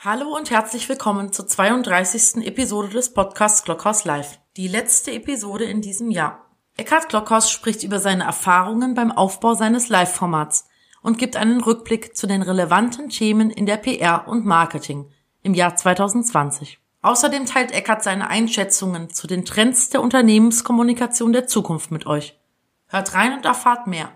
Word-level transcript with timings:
Hallo 0.00 0.36
und 0.36 0.52
herzlich 0.52 0.88
willkommen 0.88 1.32
zur 1.32 1.48
32. 1.48 2.46
Episode 2.46 2.88
des 2.88 3.12
Podcasts 3.12 3.64
Glockhaus 3.64 4.04
Live. 4.04 4.38
Die 4.56 4.68
letzte 4.68 5.10
Episode 5.10 5.64
in 5.64 5.82
diesem 5.82 6.12
Jahr. 6.12 6.46
Eckhard 6.76 7.08
Glockhaus 7.08 7.50
spricht 7.50 7.82
über 7.82 7.98
seine 7.98 8.22
Erfahrungen 8.22 8.94
beim 8.94 9.10
Aufbau 9.10 9.54
seines 9.54 9.88
Live-Formats 9.88 10.68
und 11.02 11.18
gibt 11.18 11.34
einen 11.34 11.60
Rückblick 11.60 12.16
zu 12.16 12.28
den 12.28 12.42
relevanten 12.42 13.08
Themen 13.08 13.50
in 13.50 13.66
der 13.66 13.76
PR 13.76 14.28
und 14.28 14.46
Marketing 14.46 15.10
im 15.42 15.54
Jahr 15.54 15.74
2020. 15.74 16.78
Außerdem 17.02 17.46
teilt 17.46 17.72
Eckhard 17.72 18.04
seine 18.04 18.30
Einschätzungen 18.30 19.10
zu 19.10 19.26
den 19.26 19.44
Trends 19.44 19.90
der 19.90 20.00
Unternehmenskommunikation 20.00 21.32
der 21.32 21.48
Zukunft 21.48 21.90
mit 21.90 22.06
euch. 22.06 22.38
Hört 22.86 23.14
rein 23.14 23.32
und 23.32 23.44
erfahrt 23.44 23.88
mehr. 23.88 24.12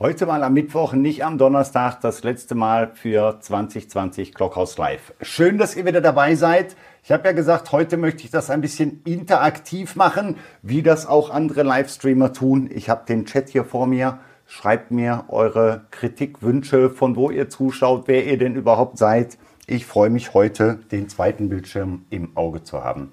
Heute 0.00 0.26
mal 0.26 0.44
am 0.44 0.54
Mittwoch, 0.54 0.92
nicht 0.92 1.24
am 1.24 1.38
Donnerstag, 1.38 2.00
das 2.02 2.22
letzte 2.22 2.54
Mal 2.54 2.92
für 2.94 3.40
2020 3.40 4.32
Clockhouse 4.32 4.78
Live. 4.78 5.12
Schön, 5.22 5.58
dass 5.58 5.74
ihr 5.74 5.86
wieder 5.86 6.00
dabei 6.00 6.36
seid. 6.36 6.76
Ich 7.02 7.10
habe 7.10 7.24
ja 7.24 7.32
gesagt, 7.32 7.72
heute 7.72 7.96
möchte 7.96 8.22
ich 8.22 8.30
das 8.30 8.48
ein 8.48 8.60
bisschen 8.60 9.02
interaktiv 9.04 9.96
machen, 9.96 10.36
wie 10.62 10.84
das 10.84 11.08
auch 11.08 11.30
andere 11.30 11.64
Livestreamer 11.64 12.32
tun. 12.32 12.70
Ich 12.72 12.88
habe 12.88 13.06
den 13.08 13.26
Chat 13.26 13.48
hier 13.48 13.64
vor 13.64 13.88
mir. 13.88 14.20
Schreibt 14.46 14.92
mir 14.92 15.24
eure 15.26 15.86
Kritik, 15.90 16.42
Wünsche, 16.42 16.90
von 16.90 17.16
wo 17.16 17.30
ihr 17.30 17.48
zuschaut, 17.48 18.04
wer 18.06 18.24
ihr 18.24 18.38
denn 18.38 18.54
überhaupt 18.54 18.98
seid. 18.98 19.36
Ich 19.66 19.84
freue 19.84 20.10
mich 20.10 20.32
heute, 20.32 20.78
den 20.92 21.08
zweiten 21.08 21.48
Bildschirm 21.48 22.04
im 22.10 22.36
Auge 22.36 22.62
zu 22.62 22.84
haben. 22.84 23.10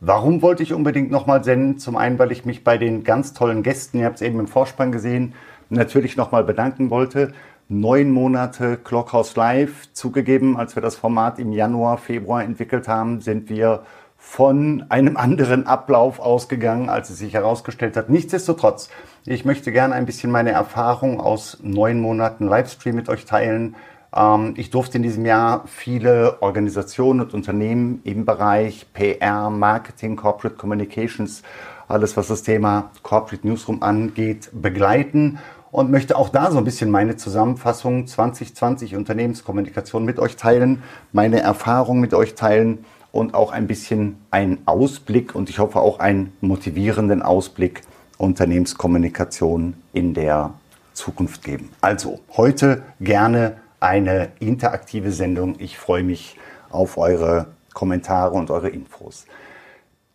Warum 0.00 0.42
wollte 0.42 0.62
ich 0.62 0.74
unbedingt 0.74 1.10
nochmal 1.10 1.42
senden? 1.42 1.78
Zum 1.78 1.96
einen, 1.96 2.18
weil 2.18 2.30
ich 2.30 2.44
mich 2.44 2.64
bei 2.64 2.76
den 2.76 3.02
ganz 3.02 3.32
tollen 3.32 3.62
Gästen, 3.62 3.98
ihr 3.98 4.04
habt 4.04 4.16
es 4.16 4.22
eben 4.22 4.38
im 4.40 4.46
Vorspann 4.46 4.92
gesehen, 4.92 5.34
natürlich 5.68 6.16
nochmal 6.16 6.44
bedanken 6.44 6.90
wollte. 6.90 7.32
Neun 7.68 8.10
Monate 8.10 8.76
Clockhouse 8.76 9.34
Live 9.34 9.92
zugegeben, 9.92 10.56
als 10.56 10.76
wir 10.76 10.82
das 10.82 10.94
Format 10.94 11.40
im 11.40 11.52
Januar, 11.52 11.98
Februar 11.98 12.44
entwickelt 12.44 12.86
haben, 12.86 13.20
sind 13.20 13.48
wir 13.48 13.82
von 14.16 14.84
einem 14.88 15.16
anderen 15.16 15.66
Ablauf 15.66 16.20
ausgegangen, 16.20 16.88
als 16.88 17.10
es 17.10 17.18
sich 17.18 17.34
herausgestellt 17.34 17.96
hat. 17.96 18.08
Nichtsdestotrotz, 18.08 18.88
ich 19.24 19.44
möchte 19.44 19.72
gerne 19.72 19.94
ein 19.94 20.06
bisschen 20.06 20.30
meine 20.30 20.52
Erfahrung 20.52 21.20
aus 21.20 21.58
neun 21.62 22.00
Monaten 22.00 22.46
Livestream 22.46 22.94
mit 22.94 23.08
euch 23.08 23.24
teilen. 23.24 23.74
Ähm, 24.14 24.54
ich 24.56 24.70
durfte 24.70 24.98
in 24.98 25.02
diesem 25.02 25.26
Jahr 25.26 25.64
viele 25.66 26.40
Organisationen 26.42 27.20
und 27.20 27.34
Unternehmen 27.34 28.00
im 28.04 28.24
Bereich 28.24 28.86
PR, 28.92 29.50
Marketing, 29.50 30.16
Corporate 30.16 30.56
Communications, 30.56 31.42
alles 31.88 32.16
was 32.16 32.28
das 32.28 32.42
Thema 32.42 32.90
Corporate 33.02 33.46
Newsroom 33.46 33.82
angeht, 33.82 34.50
begleiten 34.52 35.38
und 35.76 35.90
möchte 35.90 36.16
auch 36.16 36.30
da 36.30 36.50
so 36.50 36.56
ein 36.56 36.64
bisschen 36.64 36.90
meine 36.90 37.16
Zusammenfassung 37.16 38.06
2020 38.06 38.96
Unternehmenskommunikation 38.96 40.06
mit 40.06 40.18
euch 40.18 40.36
teilen, 40.36 40.82
meine 41.12 41.40
Erfahrung 41.40 42.00
mit 42.00 42.14
euch 42.14 42.34
teilen 42.34 42.86
und 43.12 43.34
auch 43.34 43.52
ein 43.52 43.66
bisschen 43.66 44.16
einen 44.30 44.62
Ausblick 44.64 45.34
und 45.34 45.50
ich 45.50 45.58
hoffe 45.58 45.80
auch 45.80 45.98
einen 45.98 46.32
motivierenden 46.40 47.20
Ausblick 47.20 47.82
Unternehmenskommunikation 48.16 49.74
in 49.92 50.14
der 50.14 50.54
Zukunft 50.94 51.44
geben. 51.44 51.68
Also 51.82 52.20
heute 52.38 52.82
gerne 52.98 53.58
eine 53.78 54.28
interaktive 54.40 55.12
Sendung. 55.12 55.56
Ich 55.58 55.76
freue 55.76 56.04
mich 56.04 56.38
auf 56.70 56.96
eure 56.96 57.48
Kommentare 57.74 58.32
und 58.32 58.50
eure 58.50 58.70
Infos. 58.70 59.26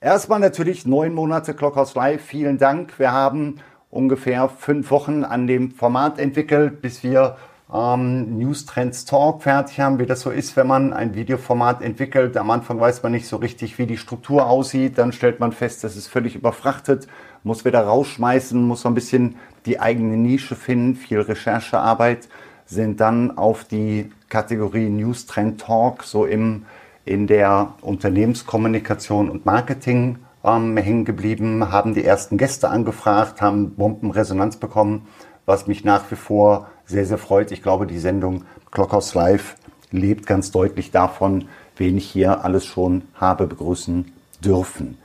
Erstmal 0.03 0.39
natürlich 0.39 0.87
neun 0.87 1.13
Monate 1.13 1.53
Clockhouse 1.53 1.93
Live. 1.93 2.23
Vielen 2.23 2.57
Dank. 2.57 2.97
Wir 2.97 3.11
haben 3.11 3.57
ungefähr 3.91 4.49
fünf 4.49 4.89
Wochen 4.89 5.23
an 5.23 5.45
dem 5.45 5.71
Format 5.71 6.17
entwickelt, 6.17 6.81
bis 6.81 7.03
wir 7.03 7.35
ähm, 7.73 8.37
News 8.37 8.65
Trends 8.65 9.05
Talk 9.05 9.43
fertig 9.43 9.79
haben, 9.79 9.99
wie 9.99 10.05
das 10.05 10.21
so 10.21 10.31
ist, 10.31 10.55
wenn 10.55 10.67
man 10.67 10.93
ein 10.93 11.13
Videoformat 11.13 11.81
entwickelt. 11.81 12.35
Am 12.37 12.49
Anfang 12.49 12.79
weiß 12.79 13.03
man 13.03 13.11
nicht 13.11 13.27
so 13.27 13.37
richtig, 13.37 13.77
wie 13.77 13.85
die 13.85 13.97
Struktur 13.97 14.47
aussieht. 14.47 14.97
Dann 14.97 15.11
stellt 15.11 15.39
man 15.39 15.51
fest, 15.51 15.83
das 15.83 15.95
ist 15.95 16.07
völlig 16.07 16.35
überfrachtet, 16.35 17.07
muss 17.43 17.65
wieder 17.65 17.81
rausschmeißen, 17.81 18.61
muss 18.61 18.81
so 18.81 18.89
ein 18.89 18.95
bisschen 18.95 19.35
die 19.65 19.79
eigene 19.79 20.17
Nische 20.17 20.55
finden, 20.55 20.95
viel 20.95 21.21
Recherchearbeit, 21.21 22.27
sind 22.65 22.99
dann 22.99 23.37
auf 23.37 23.65
die 23.65 24.11
Kategorie 24.29 24.89
News 24.89 25.25
Trend 25.25 25.61
Talk 25.61 26.03
so 26.03 26.25
im, 26.25 26.65
in 27.05 27.27
der 27.27 27.73
Unternehmenskommunikation 27.81 29.29
und 29.29 29.45
Marketing 29.45 30.19
ähm, 30.43 30.77
hängen 30.77 31.05
geblieben, 31.05 31.71
haben 31.71 31.93
die 31.93 32.03
ersten 32.03 32.37
Gäste 32.37 32.69
angefragt, 32.69 33.41
haben 33.41 33.75
Bombenresonanz 33.75 34.57
bekommen, 34.57 35.07
was 35.45 35.67
mich 35.67 35.83
nach 35.83 36.09
wie 36.11 36.15
vor 36.15 36.67
sehr, 36.85 37.05
sehr 37.05 37.17
freut. 37.17 37.51
Ich 37.51 37.61
glaube, 37.61 37.87
die 37.87 37.99
Sendung 37.99 38.43
Clockhouse 38.71 39.13
Live 39.15 39.55
lebt 39.91 40.25
ganz 40.25 40.51
deutlich 40.51 40.91
davon, 40.91 41.45
wen 41.77 41.97
ich 41.97 42.09
hier 42.09 42.43
alles 42.43 42.65
schon 42.65 43.03
habe 43.15 43.47
begrüßen 43.47 44.11
dürfen. 44.43 44.97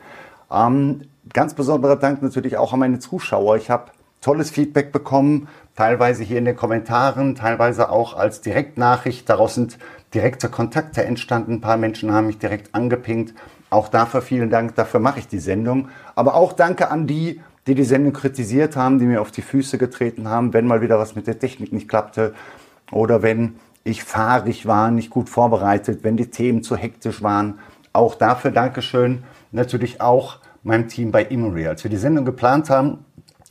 Ähm, 0.50 1.02
ganz 1.32 1.54
besonderer 1.54 1.96
Dank 1.96 2.22
natürlich 2.22 2.56
auch 2.56 2.72
an 2.72 2.80
meine 2.80 2.98
Zuschauer. 2.98 3.56
Ich 3.56 3.70
habe 3.70 3.90
tolles 4.20 4.50
Feedback 4.50 4.92
bekommen, 4.92 5.48
teilweise 5.76 6.22
hier 6.22 6.38
in 6.38 6.44
den 6.44 6.56
Kommentaren, 6.56 7.34
teilweise 7.34 7.90
auch 7.90 8.16
als 8.16 8.40
Direktnachricht. 8.40 9.28
Daraus 9.28 9.54
sind 9.54 9.78
direkte 10.14 10.48
Kontakte 10.48 11.04
entstanden. 11.04 11.54
Ein 11.54 11.60
paar 11.60 11.76
Menschen 11.76 12.12
haben 12.12 12.28
mich 12.28 12.38
direkt 12.38 12.74
angepinkt 12.74 13.34
auch 13.70 13.88
dafür 13.88 14.22
vielen 14.22 14.50
Dank, 14.50 14.74
dafür 14.74 15.00
mache 15.00 15.18
ich 15.18 15.28
die 15.28 15.38
Sendung. 15.38 15.88
Aber 16.14 16.34
auch 16.34 16.52
danke 16.52 16.90
an 16.90 17.06
die, 17.06 17.40
die 17.66 17.74
die 17.74 17.84
Sendung 17.84 18.12
kritisiert 18.12 18.76
haben, 18.76 18.98
die 18.98 19.06
mir 19.06 19.20
auf 19.20 19.30
die 19.30 19.42
Füße 19.42 19.76
getreten 19.78 20.28
haben, 20.28 20.52
wenn 20.52 20.66
mal 20.66 20.80
wieder 20.80 20.98
was 20.98 21.16
mit 21.16 21.26
der 21.26 21.38
Technik 21.38 21.72
nicht 21.72 21.88
klappte 21.88 22.34
oder 22.92 23.22
wenn 23.22 23.56
ich 23.82 24.04
fahrig 24.04 24.66
war, 24.66 24.90
nicht 24.90 25.10
gut 25.10 25.28
vorbereitet, 25.28 26.00
wenn 26.02 26.16
die 26.16 26.30
Themen 26.30 26.62
zu 26.62 26.76
hektisch 26.76 27.22
waren. 27.22 27.58
Auch 27.92 28.14
dafür 28.14 28.50
Dankeschön. 28.50 29.24
Natürlich 29.52 30.00
auch 30.00 30.38
meinem 30.62 30.88
Team 30.88 31.12
bei 31.12 31.24
Immory. 31.24 31.66
Als 31.66 31.84
wir 31.84 31.90
die 31.90 31.96
Sendung 31.96 32.24
geplant 32.24 32.68
haben, 32.70 33.04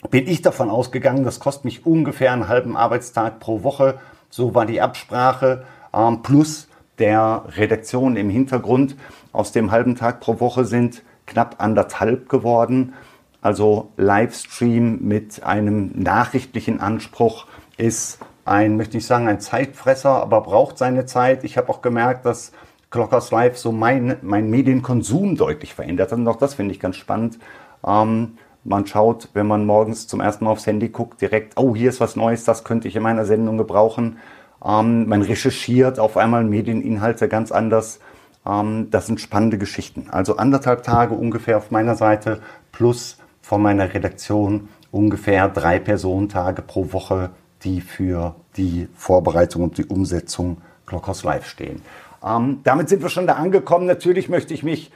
bin 0.10 0.28
ich 0.28 0.42
davon 0.42 0.70
ausgegangen, 0.70 1.24
das 1.24 1.40
kostet 1.40 1.66
mich 1.66 1.86
ungefähr 1.86 2.32
einen 2.32 2.48
halben 2.48 2.78
Arbeitstag 2.78 3.40
pro 3.40 3.64
Woche. 3.64 4.00
So 4.30 4.54
war 4.54 4.66
die 4.66 4.82
Absprache. 4.82 5.64
Ähm, 5.94 6.22
plus 6.22 6.68
der 7.00 7.46
Redaktion 7.56 8.16
im 8.16 8.30
Hintergrund 8.30 8.96
aus 9.36 9.52
dem 9.52 9.72
halben 9.72 9.96
Tag 9.96 10.20
pro 10.20 10.40
Woche 10.40 10.66
sind 10.66 11.04
knapp 11.26 11.56
anderthalb 11.60 12.30
geworden. 12.30 12.94
Also 13.42 13.92
Livestream 13.98 15.00
mit 15.02 15.44
einem 15.44 15.92
nachrichtlichen 15.96 16.80
Anspruch 16.80 17.46
ist 17.78 18.20
ein, 18.46 18.78
möchte 18.78 18.98
ich 18.98 19.06
sagen, 19.06 19.28
ein 19.28 19.40
Zeitfresser, 19.40 20.22
aber 20.22 20.42
braucht 20.42 20.78
seine 20.78 21.06
Zeit. 21.06 21.44
Ich 21.44 21.58
habe 21.58 21.70
auch 21.70 21.82
gemerkt, 21.82 22.26
dass 22.26 22.52
Clockers 22.92 23.32
Live 23.32 23.58
so 23.58 23.72
mein, 23.72 24.18
mein 24.22 24.50
Medienkonsum 24.50 25.36
deutlich 25.36 25.74
verändert 25.74 26.12
hat. 26.12 26.20
Und 26.20 26.28
auch 26.28 26.38
das 26.38 26.54
finde 26.54 26.74
ich 26.74 26.80
ganz 26.80 26.96
spannend. 26.96 27.40
Ähm, 27.86 28.38
man 28.64 28.88
schaut, 28.88 29.30
wenn 29.34 29.48
man 29.48 29.66
morgens 29.66 30.08
zum 30.08 30.22
ersten 30.22 30.46
Mal 30.46 30.52
aufs 30.52 30.66
Handy 30.66 30.90
guckt, 30.90 31.22
direkt, 31.22 31.54
oh, 31.58 31.76
hier 31.76 31.90
ist 31.90 32.00
was 32.00 32.16
Neues, 32.16 32.46
das 32.46 32.64
könnte 32.64 32.88
ich 32.88 32.96
in 32.96 33.04
meiner 33.04 33.26
Sendung 33.26 33.58
gebrauchen. 33.58 34.18
Ähm, 34.64 35.08
man 35.08 35.22
recherchiert 35.22 36.00
auf 36.00 36.18
einmal 36.18 36.44
Medieninhalte 36.44 37.28
ganz 37.28 37.52
anders. 37.52 38.00
Ähm, 38.48 38.90
das 38.92 39.08
sind 39.08 39.20
spannende 39.20 39.58
Geschichten. 39.58 40.08
Also 40.12 40.38
anderthalb 40.38 40.84
Tage 40.84 41.14
ungefähr 41.16 41.58
auf 41.58 41.72
meiner 41.72 41.96
Seite 41.96 42.42
plus 42.72 43.18
von 43.42 43.62
meiner 43.62 43.94
Redaktion 43.94 44.70
ungefähr 44.92 45.50
drei 45.50 45.80
Personentage 45.80 46.62
pro 46.62 46.94
Woche, 46.94 47.32
die 47.64 47.82
für 47.82 48.36
die 48.58 48.88
Vorbereitung 48.96 49.64
und 49.64 49.78
die 49.78 49.86
Umsetzung 49.86 50.58
Clockhouse 50.86 51.24
Live 51.24 51.48
stehen. 51.48 51.82
Ähm, 52.26 52.62
damit 52.64 52.90
sind 52.90 53.02
wir 53.02 53.10
schon 53.10 53.28
da 53.28 53.34
angekommen. 53.34 53.86
Natürlich 53.86 54.30
möchte 54.30 54.54
ich 54.54 54.64
mich 54.64 54.92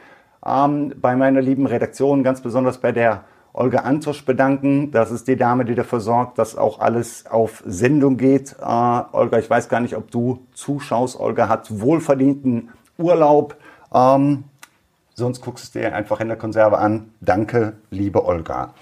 ähm, 0.46 0.94
bei 1.00 1.16
meiner 1.16 1.42
lieben 1.42 1.66
Redaktion, 1.66 2.24
ganz 2.24 2.42
besonders 2.42 2.80
bei 2.80 2.92
der 2.92 3.26
Olga 3.54 3.80
Antosch 3.80 4.26
bedanken. 4.26 4.92
Das 4.92 5.12
ist 5.12 5.28
die 5.28 5.36
Dame, 5.36 5.66
die 5.66 5.76
dafür 5.76 6.00
sorgt, 6.00 6.38
dass 6.38 6.56
auch 6.56 6.80
alles 6.80 7.26
auf 7.26 7.64
Sendung 7.66 8.18
geht. 8.18 8.56
Äh, 8.62 8.64
Olga, 8.64 9.40
ich 9.40 9.50
weiß 9.50 9.70
gar 9.70 9.80
nicht, 9.80 9.98
ob 9.98 10.12
du 10.12 10.46
zuschaust. 10.54 11.20
Olga 11.20 11.50
hat 11.50 11.80
wohlverdienten 11.82 12.70
Urlaub. 13.00 13.56
Ähm, 13.94 14.44
sonst 15.16 15.42
guckst 15.42 15.74
du 15.74 15.80
dir 15.80 15.96
einfach 15.96 16.20
in 16.20 16.28
der 16.28 16.38
Konserve 16.38 16.78
an. 16.78 17.12
Danke, 17.22 17.74
liebe 17.90 18.26
Olga. 18.26 18.74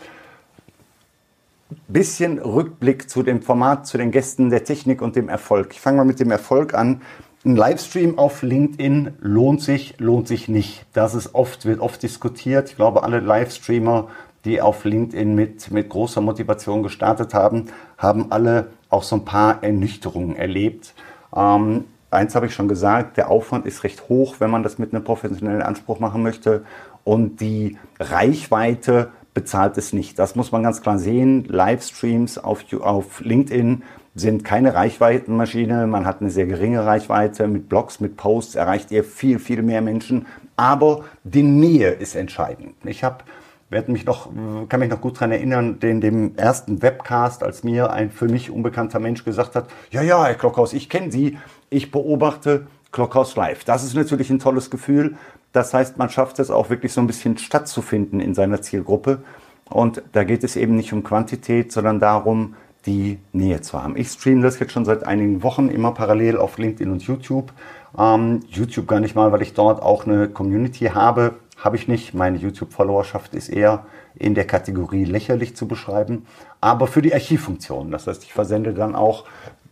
Bisschen 1.87 2.39
Rückblick 2.39 3.09
zu 3.09 3.23
dem 3.23 3.41
Format, 3.41 3.87
zu 3.87 3.97
den 3.97 4.11
Gästen, 4.11 4.49
der 4.49 4.63
Technik 4.63 5.01
und 5.01 5.15
dem 5.15 5.29
Erfolg. 5.29 5.69
Ich 5.71 5.81
fange 5.81 5.97
mal 5.97 6.05
mit 6.05 6.19
dem 6.19 6.31
Erfolg 6.31 6.73
an. 6.73 7.01
Ein 7.45 7.55
Livestream 7.55 8.17
auf 8.17 8.41
LinkedIn 8.41 9.13
lohnt 9.19 9.61
sich, 9.61 9.99
lohnt 9.99 10.27
sich 10.27 10.47
nicht. 10.47 10.85
Das 10.93 11.13
ist 11.13 11.35
oft, 11.35 11.65
wird 11.65 11.79
oft 11.79 12.01
diskutiert. 12.01 12.69
Ich 12.69 12.75
glaube, 12.75 13.03
alle 13.03 13.19
Livestreamer, 13.19 14.07
die 14.43 14.61
auf 14.61 14.85
LinkedIn 14.85 15.35
mit, 15.35 15.71
mit 15.71 15.89
großer 15.89 16.21
Motivation 16.21 16.83
gestartet 16.83 17.33
haben, 17.33 17.65
haben 17.97 18.31
alle 18.31 18.67
auch 18.89 19.03
so 19.03 19.17
ein 19.17 19.25
paar 19.25 19.63
Ernüchterungen 19.63 20.35
erlebt. 20.35 20.93
Ähm, 21.35 21.85
eins 22.11 22.35
habe 22.35 22.45
ich 22.45 22.53
schon 22.53 22.67
gesagt, 22.67 23.17
der 23.17 23.29
Aufwand 23.29 23.65
ist 23.65 23.83
recht 23.83 24.09
hoch, 24.09 24.35
wenn 24.39 24.49
man 24.49 24.63
das 24.63 24.77
mit 24.77 24.93
einem 24.93 25.03
professionellen 25.03 25.61
Anspruch 25.61 25.99
machen 25.99 26.23
möchte. 26.23 26.63
Und 27.03 27.39
die 27.41 27.77
Reichweite 27.99 29.09
bezahlt 29.33 29.77
es 29.77 29.93
nicht. 29.93 30.17
Das 30.19 30.35
muss 30.35 30.51
man 30.51 30.63
ganz 30.63 30.81
klar 30.81 30.97
sehen. 30.97 31.45
Livestreams 31.45 32.37
auf, 32.37 32.65
auf 32.81 33.21
LinkedIn 33.21 33.83
sind 34.15 34.43
keine 34.43 34.73
Reichweitenmaschine. 34.73 35.85
Man 35.87 36.05
hat 36.05 36.21
eine 36.21 36.31
sehr 36.31 36.47
geringe 36.47 36.85
Reichweite. 36.85 37.47
Mit 37.47 37.69
Blogs, 37.69 37.99
mit 37.99 38.17
Posts 38.17 38.55
erreicht 38.55 38.91
ihr 38.91 39.03
viel, 39.03 39.39
viel 39.39 39.61
mehr 39.61 39.81
Menschen. 39.81 40.25
Aber 40.55 41.05
die 41.23 41.43
Nähe 41.43 41.91
ist 41.91 42.15
entscheidend. 42.15 42.73
Ich 42.83 43.03
habe 43.03 43.23
werde 43.69 43.91
mich 43.91 44.05
noch, 44.05 44.29
kann 44.69 44.79
mich 44.79 44.89
noch 44.89 45.01
gut 45.01 45.17
daran 45.17 45.31
erinnern, 45.31 45.79
den 45.79 45.99
dem 45.99 46.37
ersten 46.37 46.81
Webcast, 46.81 47.43
als 47.43 47.63
mir 47.63 47.91
ein 47.91 48.11
für 48.11 48.27
mich 48.27 48.49
unbekannter 48.49 48.99
Mensch 48.99 49.25
gesagt 49.25 49.55
hat, 49.55 49.67
ja, 49.91 50.01
ja, 50.01 50.25
Herr 50.25 50.35
Klockhaus, 50.35 50.73
ich 50.73 50.89
kenne 50.89 51.11
Sie, 51.11 51.37
ich 51.69 51.91
beobachte 51.91 52.67
Klockhaus 52.91 53.35
live. 53.35 53.63
Das 53.63 53.83
ist 53.83 53.95
natürlich 53.95 54.29
ein 54.29 54.39
tolles 54.39 54.69
Gefühl. 54.69 55.17
Das 55.51 55.73
heißt, 55.73 55.97
man 55.97 56.09
schafft 56.09 56.39
es 56.39 56.51
auch 56.51 56.69
wirklich 56.69 56.93
so 56.93 57.01
ein 57.01 57.07
bisschen 57.07 57.37
stattzufinden 57.37 58.19
in 58.19 58.33
seiner 58.33 58.61
Zielgruppe. 58.61 59.23
Und 59.69 60.01
da 60.13 60.23
geht 60.23 60.43
es 60.43 60.55
eben 60.55 60.75
nicht 60.75 60.93
um 60.93 61.03
Quantität, 61.03 61.71
sondern 61.71 61.99
darum, 61.99 62.55
die 62.85 63.19
Nähe 63.33 63.61
zu 63.61 63.81
haben. 63.81 63.97
Ich 63.97 64.09
streame 64.09 64.41
das 64.41 64.59
jetzt 64.59 64.71
schon 64.71 64.85
seit 64.85 65.05
einigen 65.05 65.43
Wochen 65.43 65.67
immer 65.67 65.91
parallel 65.91 66.37
auf 66.37 66.57
LinkedIn 66.57 66.91
und 66.91 67.03
YouTube. 67.03 67.51
Ähm, 67.97 68.41
YouTube 68.49 68.87
gar 68.87 68.99
nicht 68.99 69.15
mal, 69.15 69.31
weil 69.31 69.41
ich 69.41 69.53
dort 69.53 69.81
auch 69.81 70.05
eine 70.05 70.29
Community 70.29 70.85
habe. 70.85 71.35
Habe 71.57 71.75
ich 71.75 71.87
nicht. 71.87 72.13
Meine 72.13 72.37
YouTube-Followerschaft 72.37 73.33
ist 73.33 73.49
eher 73.49 73.85
in 74.15 74.35
der 74.35 74.45
Kategorie 74.45 75.05
lächerlich 75.05 75.55
zu 75.55 75.67
beschreiben. 75.67 76.25
Aber 76.61 76.87
für 76.87 77.01
die 77.01 77.13
Archivfunktion. 77.13 77.91
Das 77.91 78.07
heißt, 78.07 78.23
ich 78.23 78.33
versende 78.33 78.73
dann 78.73 78.95
auch 78.95 79.25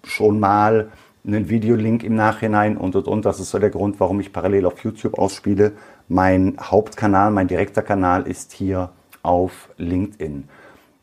schon 0.04 0.40
mal 0.40 0.92
einen 1.26 1.50
Videolink 1.50 2.04
im 2.04 2.16
Nachhinein 2.16 2.78
und 2.78 2.96
und 2.96 3.08
und. 3.08 3.26
Das 3.26 3.40
ist 3.40 3.52
so 3.52 3.60
der 3.60 3.70
Grund, 3.70 4.00
warum 4.00 4.20
ich 4.20 4.32
parallel 4.32 4.66
auf 4.66 4.84
YouTube 4.84 5.18
ausspiele. 5.18 5.74
Mein 6.08 6.56
Hauptkanal, 6.60 7.32
mein 7.32 7.48
direkter 7.48 7.82
Kanal 7.82 8.28
ist 8.28 8.54
hier 8.54 8.90
auf 9.24 9.70
LinkedIn. 9.78 10.48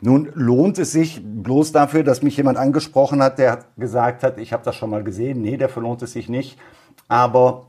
Nun 0.00 0.30
lohnt 0.34 0.78
es 0.78 0.92
sich 0.92 1.22
bloß 1.24 1.72
dafür, 1.72 2.02
dass 2.02 2.22
mich 2.22 2.36
jemand 2.36 2.58
angesprochen 2.58 3.22
hat, 3.22 3.38
der 3.38 3.64
gesagt 3.76 4.24
hat, 4.24 4.38
ich 4.38 4.52
habe 4.52 4.64
das 4.64 4.74
schon 4.74 4.90
mal 4.90 5.04
gesehen. 5.04 5.42
Nee, 5.42 5.56
dafür 5.56 5.82
lohnt 5.82 6.02
es 6.02 6.12
sich 6.12 6.28
nicht. 6.28 6.58
Aber 7.06 7.66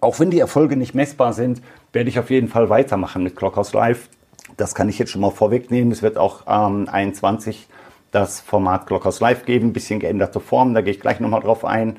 auch 0.00 0.18
wenn 0.18 0.30
die 0.30 0.40
Erfolge 0.40 0.76
nicht 0.76 0.94
messbar 0.94 1.32
sind, 1.32 1.62
werde 1.92 2.08
ich 2.08 2.18
auf 2.18 2.30
jeden 2.30 2.48
Fall 2.48 2.68
weitermachen 2.68 3.22
mit 3.22 3.36
Clockhouse 3.36 3.72
Live. 3.72 4.08
Das 4.56 4.74
kann 4.74 4.88
ich 4.88 4.98
jetzt 4.98 5.10
schon 5.10 5.20
mal 5.20 5.30
vorwegnehmen. 5.30 5.92
Es 5.92 6.02
wird 6.02 6.18
auch 6.18 6.42
ähm, 6.48 6.88
21 6.90 7.68
das 8.10 8.40
Format 8.40 8.86
Clockhouse 8.86 9.20
Live 9.20 9.44
geben, 9.44 9.68
ein 9.68 9.72
bisschen 9.72 10.00
geänderte 10.00 10.40
Form, 10.40 10.74
da 10.74 10.80
gehe 10.80 10.92
ich 10.92 11.00
gleich 11.00 11.20
nochmal 11.20 11.40
drauf 11.40 11.64
ein. 11.64 11.96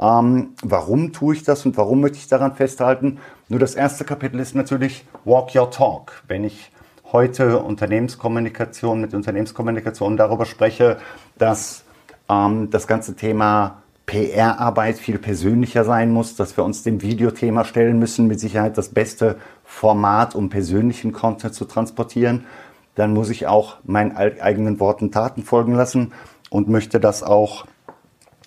Ähm, 0.00 0.54
warum 0.62 1.12
tue 1.12 1.34
ich 1.34 1.44
das 1.44 1.66
und 1.66 1.76
warum 1.76 2.00
möchte 2.00 2.18
ich 2.18 2.28
daran 2.28 2.54
festhalten? 2.54 3.18
Nur 3.48 3.60
das 3.60 3.74
erste 3.74 4.04
Kapitel 4.04 4.40
ist 4.40 4.54
natürlich 4.54 5.04
Walk 5.24 5.54
Your 5.54 5.70
Talk. 5.70 6.22
Wenn 6.26 6.44
ich 6.44 6.70
heute 7.12 7.58
Unternehmenskommunikation 7.58 9.00
mit 9.00 9.12
Unternehmenskommunikation 9.12 10.16
darüber 10.16 10.46
spreche, 10.46 10.96
dass 11.36 11.84
ähm, 12.28 12.70
das 12.70 12.86
ganze 12.86 13.14
Thema 13.14 13.82
PR-Arbeit 14.06 14.98
viel 14.98 15.18
persönlicher 15.18 15.84
sein 15.84 16.10
muss, 16.10 16.34
dass 16.36 16.56
wir 16.56 16.64
uns 16.64 16.82
dem 16.82 17.02
Videothema 17.02 17.64
stellen 17.64 17.98
müssen, 17.98 18.26
mit 18.26 18.40
Sicherheit 18.40 18.76
das 18.76 18.88
beste 18.88 19.36
Format, 19.64 20.34
um 20.34 20.50
persönlichen 20.50 21.12
Content 21.12 21.54
zu 21.54 21.64
transportieren, 21.66 22.44
dann 22.94 23.14
muss 23.14 23.30
ich 23.30 23.46
auch 23.46 23.76
meinen 23.84 24.16
eigenen 24.16 24.80
Worten 24.80 25.10
Taten 25.10 25.42
folgen 25.42 25.74
lassen 25.74 26.12
und 26.50 26.68
möchte 26.68 27.00
das 27.00 27.22
auch 27.22 27.66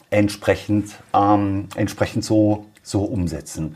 entsprechend, 0.09 0.95
ähm, 1.13 1.67
entsprechend 1.75 2.23
so, 2.23 2.65
so 2.83 3.03
umsetzen. 3.03 3.75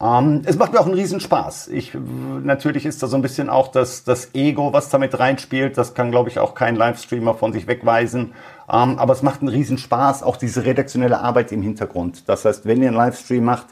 Ähm, 0.00 0.42
es 0.46 0.56
macht 0.56 0.72
mir 0.72 0.80
auch 0.80 0.86
einen 0.86 0.94
Riesenspaß. 0.94 1.68
Ich, 1.68 1.96
natürlich 2.42 2.86
ist 2.86 3.02
da 3.02 3.06
so 3.06 3.16
ein 3.16 3.22
bisschen 3.22 3.50
auch 3.50 3.68
das, 3.68 4.04
das 4.04 4.34
Ego, 4.34 4.72
was 4.72 4.88
damit 4.88 5.18
reinspielt. 5.18 5.76
Das 5.76 5.94
kann, 5.94 6.10
glaube 6.10 6.30
ich, 6.30 6.38
auch 6.38 6.54
kein 6.54 6.76
Livestreamer 6.76 7.34
von 7.34 7.52
sich 7.52 7.66
wegweisen. 7.66 8.32
Ähm, 8.70 8.98
aber 8.98 9.12
es 9.12 9.22
macht 9.22 9.40
einen 9.40 9.48
Riesenspaß, 9.48 10.22
auch 10.22 10.36
diese 10.36 10.64
redaktionelle 10.64 11.20
Arbeit 11.20 11.52
im 11.52 11.60
Hintergrund. 11.60 12.28
Das 12.28 12.44
heißt, 12.44 12.64
wenn 12.64 12.80
ihr 12.80 12.88
einen 12.88 12.96
Livestream 12.96 13.44
macht, 13.44 13.66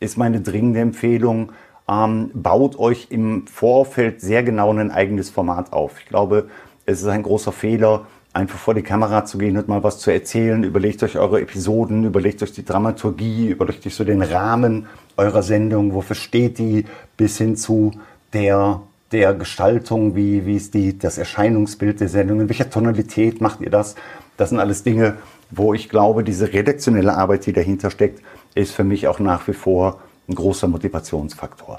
ist 0.00 0.16
meine 0.16 0.40
dringende 0.40 0.80
Empfehlung, 0.80 1.52
ähm, 1.88 2.30
baut 2.34 2.78
euch 2.78 3.08
im 3.10 3.46
Vorfeld 3.46 4.20
sehr 4.20 4.42
genau 4.42 4.72
ein 4.72 4.90
eigenes 4.90 5.30
Format 5.30 5.72
auf. 5.72 6.00
Ich 6.00 6.06
glaube, 6.06 6.48
es 6.86 7.02
ist 7.02 7.08
ein 7.08 7.22
großer 7.22 7.52
Fehler, 7.52 8.06
einfach 8.32 8.58
vor 8.58 8.74
die 8.74 8.82
Kamera 8.82 9.24
zu 9.24 9.38
gehen 9.38 9.56
und 9.56 9.68
mal 9.68 9.82
was 9.82 9.98
zu 9.98 10.10
erzählen. 10.10 10.64
Überlegt 10.64 11.02
euch 11.02 11.16
eure 11.16 11.40
Episoden, 11.40 12.04
überlegt 12.04 12.42
euch 12.42 12.52
die 12.52 12.64
Dramaturgie, 12.64 13.48
überlegt 13.48 13.86
euch 13.86 13.94
so 13.94 14.04
den 14.04 14.22
Rahmen 14.22 14.86
eurer 15.16 15.42
Sendung, 15.42 15.94
wofür 15.94 16.16
steht 16.16 16.58
die, 16.58 16.84
bis 17.16 17.38
hin 17.38 17.56
zu 17.56 17.92
der, 18.32 18.80
der 19.12 19.34
Gestaltung, 19.34 20.16
wie, 20.16 20.44
wie 20.44 20.56
ist 20.56 20.74
die, 20.74 20.98
das 20.98 21.18
Erscheinungsbild 21.18 22.00
der 22.00 22.08
Sendung, 22.08 22.40
in 22.40 22.48
welcher 22.48 22.68
Tonalität 22.68 23.40
macht 23.40 23.60
ihr 23.60 23.70
das? 23.70 23.94
Das 24.36 24.50
sind 24.50 24.58
alles 24.58 24.82
Dinge, 24.82 25.14
wo 25.50 25.72
ich 25.72 25.88
glaube, 25.88 26.24
diese 26.24 26.52
redaktionelle 26.52 27.16
Arbeit, 27.16 27.46
die 27.46 27.52
dahinter 27.52 27.90
steckt, 27.90 28.20
ist 28.56 28.74
für 28.74 28.82
mich 28.82 29.06
auch 29.06 29.20
nach 29.20 29.46
wie 29.46 29.52
vor 29.52 30.00
ein 30.28 30.34
großer 30.34 30.68
Motivationsfaktor. 30.68 31.78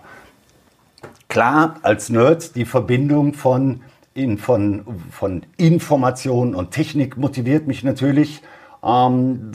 Klar, 1.28 1.76
als 1.82 2.10
Nerd 2.10 2.56
die 2.56 2.66
Verbindung 2.66 3.34
von, 3.34 3.82
in, 4.14 4.38
von, 4.38 4.86
von 5.12 5.44
Information 5.58 6.56
und 6.56 6.72
Technik 6.72 7.18
motiviert 7.18 7.68
mich 7.68 7.84
natürlich. 7.84 8.42
Ähm, 8.84 9.52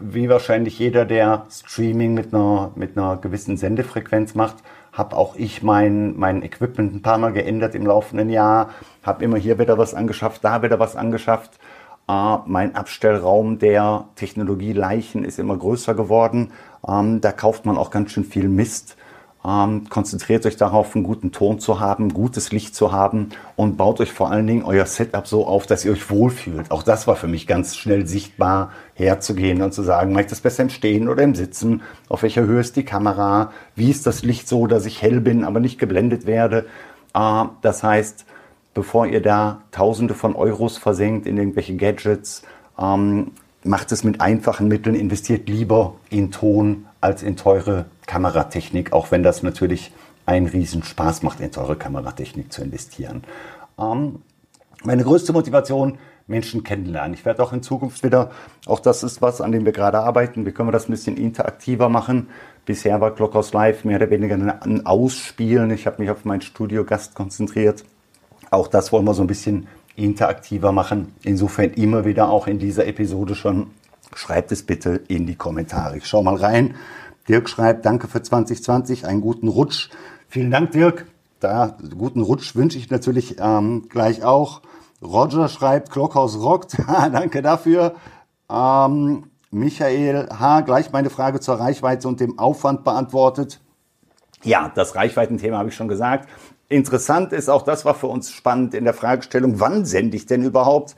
wie 0.00 0.28
wahrscheinlich 0.28 0.78
jeder, 0.78 1.04
der 1.04 1.46
Streaming 1.50 2.14
mit 2.14 2.34
einer, 2.34 2.72
mit 2.74 2.98
einer 2.98 3.16
gewissen 3.16 3.56
Sendefrequenz 3.56 4.34
macht, 4.34 4.56
habe 4.92 5.16
auch 5.16 5.36
ich 5.36 5.62
mein, 5.62 6.18
mein 6.18 6.42
Equipment 6.42 6.94
ein 6.94 7.02
paar 7.02 7.16
Mal 7.16 7.32
geändert 7.32 7.74
im 7.74 7.86
laufenden 7.86 8.28
Jahr, 8.28 8.70
habe 9.02 9.24
immer 9.24 9.38
hier 9.38 9.58
wieder 9.58 9.78
was 9.78 9.94
angeschafft, 9.94 10.44
da 10.44 10.62
wieder 10.62 10.78
was 10.78 10.96
angeschafft. 10.96 11.52
Äh, 12.12 12.38
mein 12.46 12.74
Abstellraum 12.74 13.58
der 13.58 14.04
Technologieleichen 14.16 15.24
ist 15.24 15.38
immer 15.38 15.56
größer 15.56 15.94
geworden. 15.94 16.50
Ähm, 16.86 17.20
da 17.20 17.32
kauft 17.32 17.64
man 17.64 17.78
auch 17.78 17.90
ganz 17.90 18.10
schön 18.12 18.24
viel 18.24 18.48
Mist. 18.48 18.96
Ähm, 19.44 19.88
konzentriert 19.88 20.46
euch 20.46 20.56
darauf, 20.56 20.94
einen 20.94 21.04
guten 21.04 21.32
Ton 21.32 21.58
zu 21.58 21.80
haben, 21.80 22.14
gutes 22.14 22.52
Licht 22.52 22.76
zu 22.76 22.92
haben 22.92 23.30
und 23.56 23.76
baut 23.76 24.00
euch 24.00 24.12
vor 24.12 24.30
allen 24.30 24.46
Dingen 24.46 24.62
euer 24.62 24.86
Setup 24.86 25.26
so 25.26 25.46
auf, 25.46 25.66
dass 25.66 25.84
ihr 25.84 25.92
euch 25.92 26.10
wohlfühlt. 26.10 26.70
Auch 26.70 26.84
das 26.84 27.08
war 27.08 27.16
für 27.16 27.26
mich 27.26 27.48
ganz 27.48 27.76
schnell 27.76 28.06
sichtbar, 28.06 28.70
herzugehen 28.94 29.62
und 29.62 29.74
zu 29.74 29.82
sagen, 29.82 30.12
mache 30.12 30.22
ich 30.22 30.30
das 30.30 30.42
besser 30.42 30.62
im 30.62 30.70
Stehen 30.70 31.08
oder 31.08 31.24
im 31.24 31.34
Sitzen? 31.34 31.82
Auf 32.08 32.22
welcher 32.22 32.42
Höhe 32.42 32.60
ist 32.60 32.76
die 32.76 32.84
Kamera? 32.84 33.50
Wie 33.74 33.90
ist 33.90 34.06
das 34.06 34.22
Licht 34.22 34.46
so, 34.46 34.68
dass 34.68 34.86
ich 34.86 35.02
hell 35.02 35.20
bin, 35.20 35.44
aber 35.44 35.58
nicht 35.58 35.80
geblendet 35.80 36.24
werde? 36.26 36.66
Äh, 37.12 37.44
das 37.62 37.82
heißt, 37.82 38.26
bevor 38.74 39.06
ihr 39.06 39.20
da 39.20 39.62
Tausende 39.70 40.14
von 40.14 40.34
Euros 40.34 40.78
versenkt 40.78 41.26
in 41.26 41.36
irgendwelche 41.36 41.76
Gadgets, 41.76 42.42
ähm, 42.78 43.32
macht 43.64 43.92
es 43.92 44.04
mit 44.04 44.20
einfachen 44.20 44.68
Mitteln, 44.68 44.94
investiert 44.94 45.48
lieber 45.48 45.94
in 46.10 46.30
Ton 46.30 46.86
als 47.00 47.22
in 47.22 47.36
teure 47.36 47.86
Kameratechnik, 48.06 48.92
auch 48.92 49.10
wenn 49.10 49.22
das 49.22 49.42
natürlich 49.42 49.92
einen 50.26 50.46
riesen 50.46 50.82
Spaß 50.82 51.22
macht, 51.22 51.40
in 51.40 51.50
teure 51.50 51.76
Kameratechnik 51.76 52.52
zu 52.52 52.62
investieren. 52.62 53.24
Ähm, 53.78 54.22
meine 54.84 55.04
größte 55.04 55.32
Motivation, 55.32 55.98
Menschen 56.26 56.62
kennenlernen. 56.62 57.14
Ich 57.14 57.24
werde 57.24 57.42
auch 57.42 57.52
in 57.52 57.62
Zukunft 57.62 58.02
wieder, 58.04 58.30
auch 58.66 58.80
das 58.80 59.02
ist 59.02 59.20
was, 59.22 59.40
an 59.40 59.52
dem 59.52 59.64
wir 59.64 59.72
gerade 59.72 59.98
arbeiten, 59.98 60.46
wie 60.46 60.52
können 60.52 60.68
wir 60.68 60.72
das 60.72 60.88
ein 60.88 60.92
bisschen 60.92 61.16
interaktiver 61.16 61.88
machen. 61.88 62.28
Bisher 62.64 63.00
war 63.00 63.14
Clockhouse 63.14 63.52
Live 63.52 63.84
mehr 63.84 63.96
oder 63.96 64.10
weniger 64.10 64.34
ein 64.34 64.86
Ausspielen. 64.86 65.70
Ich 65.72 65.86
habe 65.86 66.00
mich 66.00 66.10
auf 66.10 66.24
meinen 66.24 66.42
Studiogast 66.42 67.14
konzentriert. 67.14 67.84
Auch 68.52 68.68
das 68.68 68.92
wollen 68.92 69.06
wir 69.06 69.14
so 69.14 69.22
ein 69.22 69.26
bisschen 69.26 69.66
interaktiver 69.96 70.72
machen. 70.72 71.14
Insofern 71.22 71.70
immer 71.70 72.04
wieder 72.04 72.28
auch 72.28 72.46
in 72.46 72.58
dieser 72.58 72.86
Episode 72.86 73.34
schon. 73.34 73.70
Schreibt 74.14 74.52
es 74.52 74.62
bitte 74.62 75.00
in 75.08 75.26
die 75.26 75.36
Kommentare. 75.36 75.96
Ich 75.96 76.06
schau 76.06 76.22
mal 76.22 76.36
rein. 76.36 76.74
Dirk 77.28 77.48
schreibt, 77.48 77.86
danke 77.86 78.08
für 78.08 78.20
2020, 78.22 79.06
einen 79.06 79.22
guten 79.22 79.48
Rutsch. 79.48 79.88
Vielen 80.28 80.50
Dank, 80.50 80.72
Dirk. 80.72 81.06
Da, 81.40 81.78
guten 81.96 82.20
Rutsch 82.20 82.54
wünsche 82.54 82.76
ich 82.76 82.90
natürlich 82.90 83.36
ähm, 83.40 83.88
gleich 83.88 84.22
auch. 84.22 84.60
Roger 85.00 85.48
schreibt, 85.48 85.90
Klockhaus 85.90 86.38
rockt. 86.38 86.76
danke 86.86 87.40
dafür. 87.40 87.94
Ähm, 88.50 89.30
Michael 89.50 90.28
H. 90.28 90.60
gleich 90.60 90.92
meine 90.92 91.08
Frage 91.08 91.40
zur 91.40 91.58
Reichweite 91.58 92.06
und 92.06 92.20
dem 92.20 92.38
Aufwand 92.38 92.84
beantwortet. 92.84 93.60
Ja, 94.44 94.70
das 94.74 94.94
Reichweitenthema 94.94 95.56
habe 95.56 95.70
ich 95.70 95.74
schon 95.74 95.88
gesagt. 95.88 96.28
Interessant 96.72 97.34
ist, 97.34 97.50
auch 97.50 97.62
das 97.62 97.84
war 97.84 97.94
für 97.94 98.06
uns 98.06 98.32
spannend 98.32 98.72
in 98.72 98.84
der 98.84 98.94
Fragestellung, 98.94 99.60
wann 99.60 99.84
sende 99.84 100.16
ich 100.16 100.24
denn 100.24 100.42
überhaupt? 100.42 100.96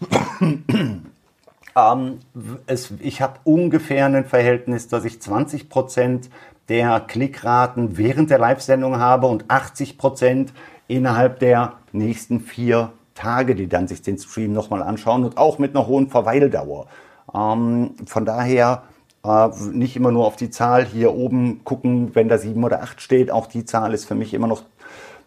ähm, 0.40 2.18
es, 2.66 2.94
ich 3.00 3.20
habe 3.20 3.40
ungefähr 3.44 4.06
ein 4.06 4.24
Verhältnis, 4.24 4.88
dass 4.88 5.04
ich 5.04 5.20
20 5.20 5.68
Prozent 5.68 6.30
der 6.70 7.00
Klickraten 7.00 7.98
während 7.98 8.30
der 8.30 8.38
Live-Sendung 8.38 8.98
habe 8.98 9.26
und 9.26 9.44
80 9.48 9.98
Prozent 9.98 10.54
innerhalb 10.88 11.40
der 11.40 11.74
nächsten 11.92 12.40
vier 12.40 12.92
Tage, 13.14 13.54
die 13.54 13.68
dann 13.68 13.88
sich 13.88 14.00
den 14.00 14.16
Stream 14.16 14.54
nochmal 14.54 14.82
anschauen 14.82 15.24
und 15.24 15.36
auch 15.36 15.58
mit 15.58 15.76
einer 15.76 15.86
hohen 15.86 16.08
Verweildauer. 16.08 16.86
Ähm, 17.34 17.96
von 18.06 18.24
daher 18.24 18.84
äh, 19.24 19.48
nicht 19.72 19.94
immer 19.94 20.10
nur 20.10 20.24
auf 20.24 20.36
die 20.36 20.48
Zahl 20.48 20.86
hier 20.86 21.12
oben 21.14 21.64
gucken, 21.64 22.14
wenn 22.14 22.30
da 22.30 22.38
sieben 22.38 22.64
oder 22.64 22.82
acht 22.82 23.02
steht. 23.02 23.30
Auch 23.30 23.46
die 23.46 23.66
Zahl 23.66 23.92
ist 23.92 24.06
für 24.06 24.14
mich 24.14 24.32
immer 24.32 24.46
noch 24.46 24.62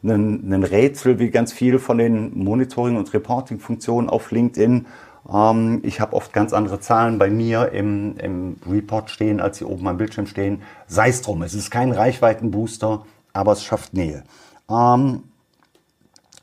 ein, 0.03 0.53
ein 0.53 0.63
Rätsel 0.63 1.19
wie 1.19 1.29
ganz 1.29 1.51
viel 1.53 1.79
von 1.79 1.97
den 1.97 2.37
Monitoring- 2.37 2.97
und 2.97 3.13
Reporting-Funktionen 3.13 4.09
auf 4.09 4.31
LinkedIn. 4.31 4.85
Ähm, 5.31 5.79
ich 5.83 5.99
habe 5.99 6.15
oft 6.15 6.33
ganz 6.33 6.53
andere 6.53 6.79
Zahlen 6.79 7.17
bei 7.17 7.29
mir 7.29 7.71
im, 7.71 8.17
im 8.17 8.55
Report 8.69 9.09
stehen, 9.09 9.39
als 9.39 9.57
sie 9.57 9.65
oben 9.65 9.87
am 9.87 9.97
Bildschirm 9.97 10.27
stehen. 10.27 10.61
Sei 10.87 11.09
es 11.09 11.21
drum, 11.21 11.41
es 11.41 11.53
ist 11.53 11.71
kein 11.71 11.91
Reichweitenbooster, 11.91 13.05
aber 13.33 13.51
es 13.51 13.63
schafft 13.63 13.93
Nähe. 13.93 14.23
Ähm, 14.69 15.23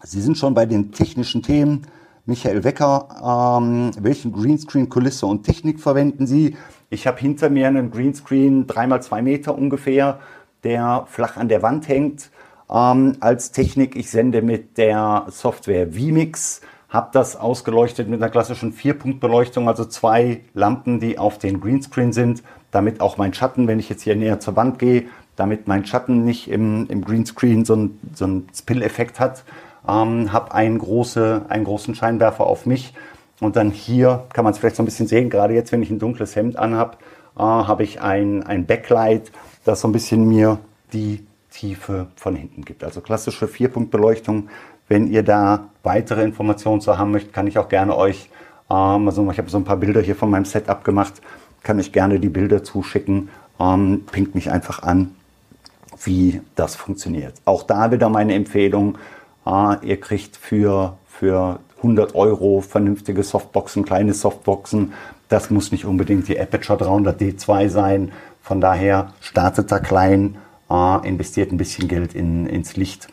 Sie 0.02 0.20
sind 0.20 0.38
schon 0.38 0.54
bei 0.54 0.66
den 0.66 0.92
technischen 0.92 1.42
Themen. 1.42 1.82
Michael 2.26 2.62
Wecker, 2.62 3.58
ähm, 3.60 3.90
welchen 3.98 4.32
Greenscreen, 4.32 4.88
Kulisse 4.88 5.26
und 5.26 5.44
Technik 5.44 5.80
verwenden 5.80 6.26
Sie? 6.26 6.56
Ich 6.90 7.06
habe 7.06 7.18
hinter 7.18 7.50
mir 7.50 7.66
einen 7.66 7.90
Greenscreen, 7.90 8.66
dreimal 8.66 9.02
zwei 9.02 9.22
Meter 9.22 9.56
ungefähr, 9.56 10.20
der 10.62 11.06
flach 11.08 11.36
an 11.36 11.48
der 11.48 11.62
Wand 11.62 11.88
hängt. 11.88 12.30
Ähm, 12.70 13.16
als 13.20 13.52
Technik, 13.52 13.96
ich 13.96 14.10
sende 14.10 14.42
mit 14.42 14.78
der 14.78 15.26
Software 15.28 15.94
vMix, 15.94 16.60
habe 16.88 17.10
das 17.12 17.36
ausgeleuchtet 17.36 18.08
mit 18.08 18.22
einer 18.22 18.30
klassischen 18.30 18.72
Vierpunktbeleuchtung, 18.72 19.68
also 19.68 19.84
zwei 19.84 20.40
Lampen, 20.54 21.00
die 21.00 21.18
auf 21.18 21.38
den 21.38 21.60
Greenscreen 21.60 22.12
sind, 22.12 22.42
damit 22.70 23.00
auch 23.00 23.16
mein 23.16 23.34
Schatten, 23.34 23.68
wenn 23.68 23.78
ich 23.78 23.88
jetzt 23.88 24.02
hier 24.02 24.16
näher 24.16 24.40
zur 24.40 24.56
Wand 24.56 24.78
gehe, 24.78 25.04
damit 25.36 25.68
mein 25.68 25.84
Schatten 25.84 26.24
nicht 26.24 26.48
im, 26.48 26.86
im 26.88 27.04
Greenscreen 27.04 27.64
so, 27.64 27.74
ein, 27.74 27.98
so 28.14 28.24
einen 28.24 28.48
Spill-Effekt 28.54 29.20
hat. 29.20 29.44
Ähm, 29.88 30.32
habe 30.32 30.52
einen, 30.52 30.78
große, 30.78 31.46
einen 31.48 31.64
großen 31.64 31.94
Scheinwerfer 31.94 32.46
auf 32.46 32.66
mich. 32.66 32.94
Und 33.40 33.56
dann 33.56 33.70
hier 33.70 34.24
kann 34.32 34.44
man 34.44 34.52
es 34.52 34.58
vielleicht 34.58 34.76
so 34.76 34.82
ein 34.82 34.86
bisschen 34.86 35.06
sehen, 35.06 35.28
gerade 35.28 35.54
jetzt, 35.54 35.72
wenn 35.72 35.82
ich 35.82 35.90
ein 35.90 35.98
dunkles 35.98 36.34
Hemd 36.34 36.58
anhab, 36.58 36.98
äh, 37.36 37.42
habe 37.42 37.82
ich 37.82 38.00
ein, 38.00 38.42
ein 38.42 38.64
Backlight, 38.66 39.30
das 39.64 39.82
so 39.82 39.88
ein 39.88 39.92
bisschen 39.92 40.26
mir 40.26 40.58
die 40.92 41.26
Tiefe 41.56 42.08
von 42.16 42.36
hinten 42.36 42.64
gibt. 42.64 42.84
Also 42.84 43.00
klassische 43.00 43.48
Vierpunktbeleuchtung. 43.48 44.48
Wenn 44.88 45.08
ihr 45.08 45.22
da 45.22 45.70
weitere 45.82 46.22
Informationen 46.22 46.80
zu 46.80 46.98
haben 46.98 47.10
möchtet, 47.10 47.32
kann 47.32 47.46
ich 47.46 47.58
auch 47.58 47.68
gerne 47.68 47.96
euch, 47.96 48.28
ähm, 48.70 49.08
also 49.08 49.28
ich 49.30 49.38
habe 49.38 49.50
so 49.50 49.56
ein 49.56 49.64
paar 49.64 49.78
Bilder 49.78 50.00
hier 50.00 50.16
von 50.16 50.30
meinem 50.30 50.44
Setup 50.44 50.84
gemacht, 50.84 51.14
kann 51.62 51.78
ich 51.78 51.92
gerne 51.92 52.20
die 52.20 52.28
Bilder 52.28 52.62
zuschicken. 52.62 53.30
Ähm, 53.58 54.04
pinkt 54.12 54.34
mich 54.34 54.50
einfach 54.50 54.82
an, 54.82 55.14
wie 56.04 56.42
das 56.54 56.76
funktioniert. 56.76 57.34
Auch 57.46 57.62
da 57.62 57.90
wieder 57.90 58.10
meine 58.10 58.34
Empfehlung, 58.34 58.98
ah, 59.44 59.78
ihr 59.82 59.98
kriegt 59.98 60.36
für, 60.36 60.98
für 61.08 61.60
100 61.78 62.14
Euro 62.14 62.60
vernünftige 62.60 63.22
Softboxen, 63.22 63.84
kleine 63.84 64.12
Softboxen. 64.12 64.92
Das 65.28 65.50
muss 65.50 65.72
nicht 65.72 65.86
unbedingt 65.86 66.28
die 66.28 66.38
Aperture 66.38 66.78
300D2 66.78 67.68
sein. 67.68 68.12
Von 68.42 68.60
daher 68.60 69.14
startet 69.20 69.72
da 69.72 69.80
klein, 69.80 70.36
äh, 70.70 71.08
investiert 71.08 71.52
ein 71.52 71.56
bisschen 71.56 71.88
Geld 71.88 72.14
in, 72.14 72.46
ins 72.46 72.76
Licht 72.76 73.08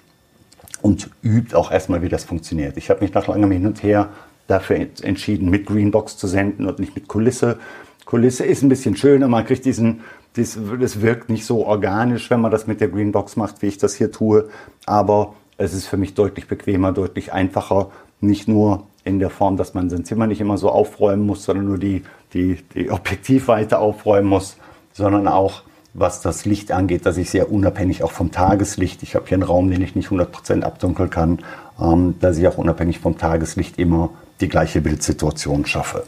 und 0.81 1.09
übt 1.21 1.55
auch 1.55 1.71
erstmal, 1.71 2.01
wie 2.01 2.09
das 2.09 2.25
funktioniert. 2.25 2.77
Ich 2.77 2.89
habe 2.89 3.01
mich 3.01 3.13
nach 3.13 3.27
langem 3.27 3.51
Hin 3.51 3.65
und 3.65 3.83
Her 3.83 4.09
dafür 4.47 4.87
entschieden, 5.01 5.49
mit 5.49 5.65
Greenbox 5.65 6.17
zu 6.17 6.27
senden 6.27 6.67
und 6.67 6.79
nicht 6.79 6.95
mit 6.95 7.07
Kulisse. 7.07 7.57
Kulisse 8.05 8.45
ist 8.45 8.61
ein 8.61 8.69
bisschen 8.69 8.97
schöner, 8.97 9.27
man 9.27 9.45
kriegt 9.45 9.63
diesen, 9.65 10.01
das 10.33 11.01
wirkt 11.01 11.29
nicht 11.29 11.45
so 11.45 11.65
organisch, 11.65 12.29
wenn 12.29 12.41
man 12.41 12.51
das 12.51 12.67
mit 12.67 12.81
der 12.81 12.89
Greenbox 12.89 13.37
macht, 13.37 13.61
wie 13.61 13.67
ich 13.67 13.77
das 13.77 13.95
hier 13.95 14.11
tue. 14.11 14.49
Aber 14.85 15.35
es 15.57 15.73
ist 15.73 15.87
für 15.87 15.97
mich 15.97 16.13
deutlich 16.13 16.47
bequemer, 16.47 16.91
deutlich 16.91 17.31
einfacher. 17.31 17.91
Nicht 18.19 18.47
nur 18.47 18.87
in 19.05 19.19
der 19.19 19.29
Form, 19.29 19.57
dass 19.57 19.73
man 19.73 19.89
sein 19.89 20.05
Zimmer 20.05 20.27
nicht 20.27 20.41
immer 20.41 20.57
so 20.57 20.69
aufräumen 20.69 21.25
muss, 21.25 21.45
sondern 21.45 21.65
nur 21.65 21.77
die, 21.77 22.03
die, 22.33 22.57
die 22.73 22.89
Objektivweite 22.89 23.79
aufräumen 23.79 24.27
muss, 24.27 24.57
sondern 24.91 25.27
auch 25.27 25.63
was 25.93 26.21
das 26.21 26.45
Licht 26.45 26.71
angeht, 26.71 27.05
dass 27.05 27.17
ich 27.17 27.29
sehr 27.29 27.51
unabhängig 27.51 28.03
auch 28.03 28.11
vom 28.11 28.31
Tageslicht, 28.31 29.03
ich 29.03 29.15
habe 29.15 29.27
hier 29.27 29.35
einen 29.35 29.43
Raum, 29.43 29.69
den 29.69 29.81
ich 29.81 29.95
nicht 29.95 30.09
100% 30.09 30.63
abdunkeln 30.63 31.09
kann, 31.09 31.39
ähm, 31.79 32.15
dass 32.19 32.37
ich 32.37 32.47
auch 32.47 32.57
unabhängig 32.57 32.99
vom 32.99 33.17
Tageslicht 33.17 33.77
immer 33.77 34.09
die 34.41 34.49
gleiche 34.49 34.81
Bildsituation 34.81 35.65
schaffe. 35.65 36.03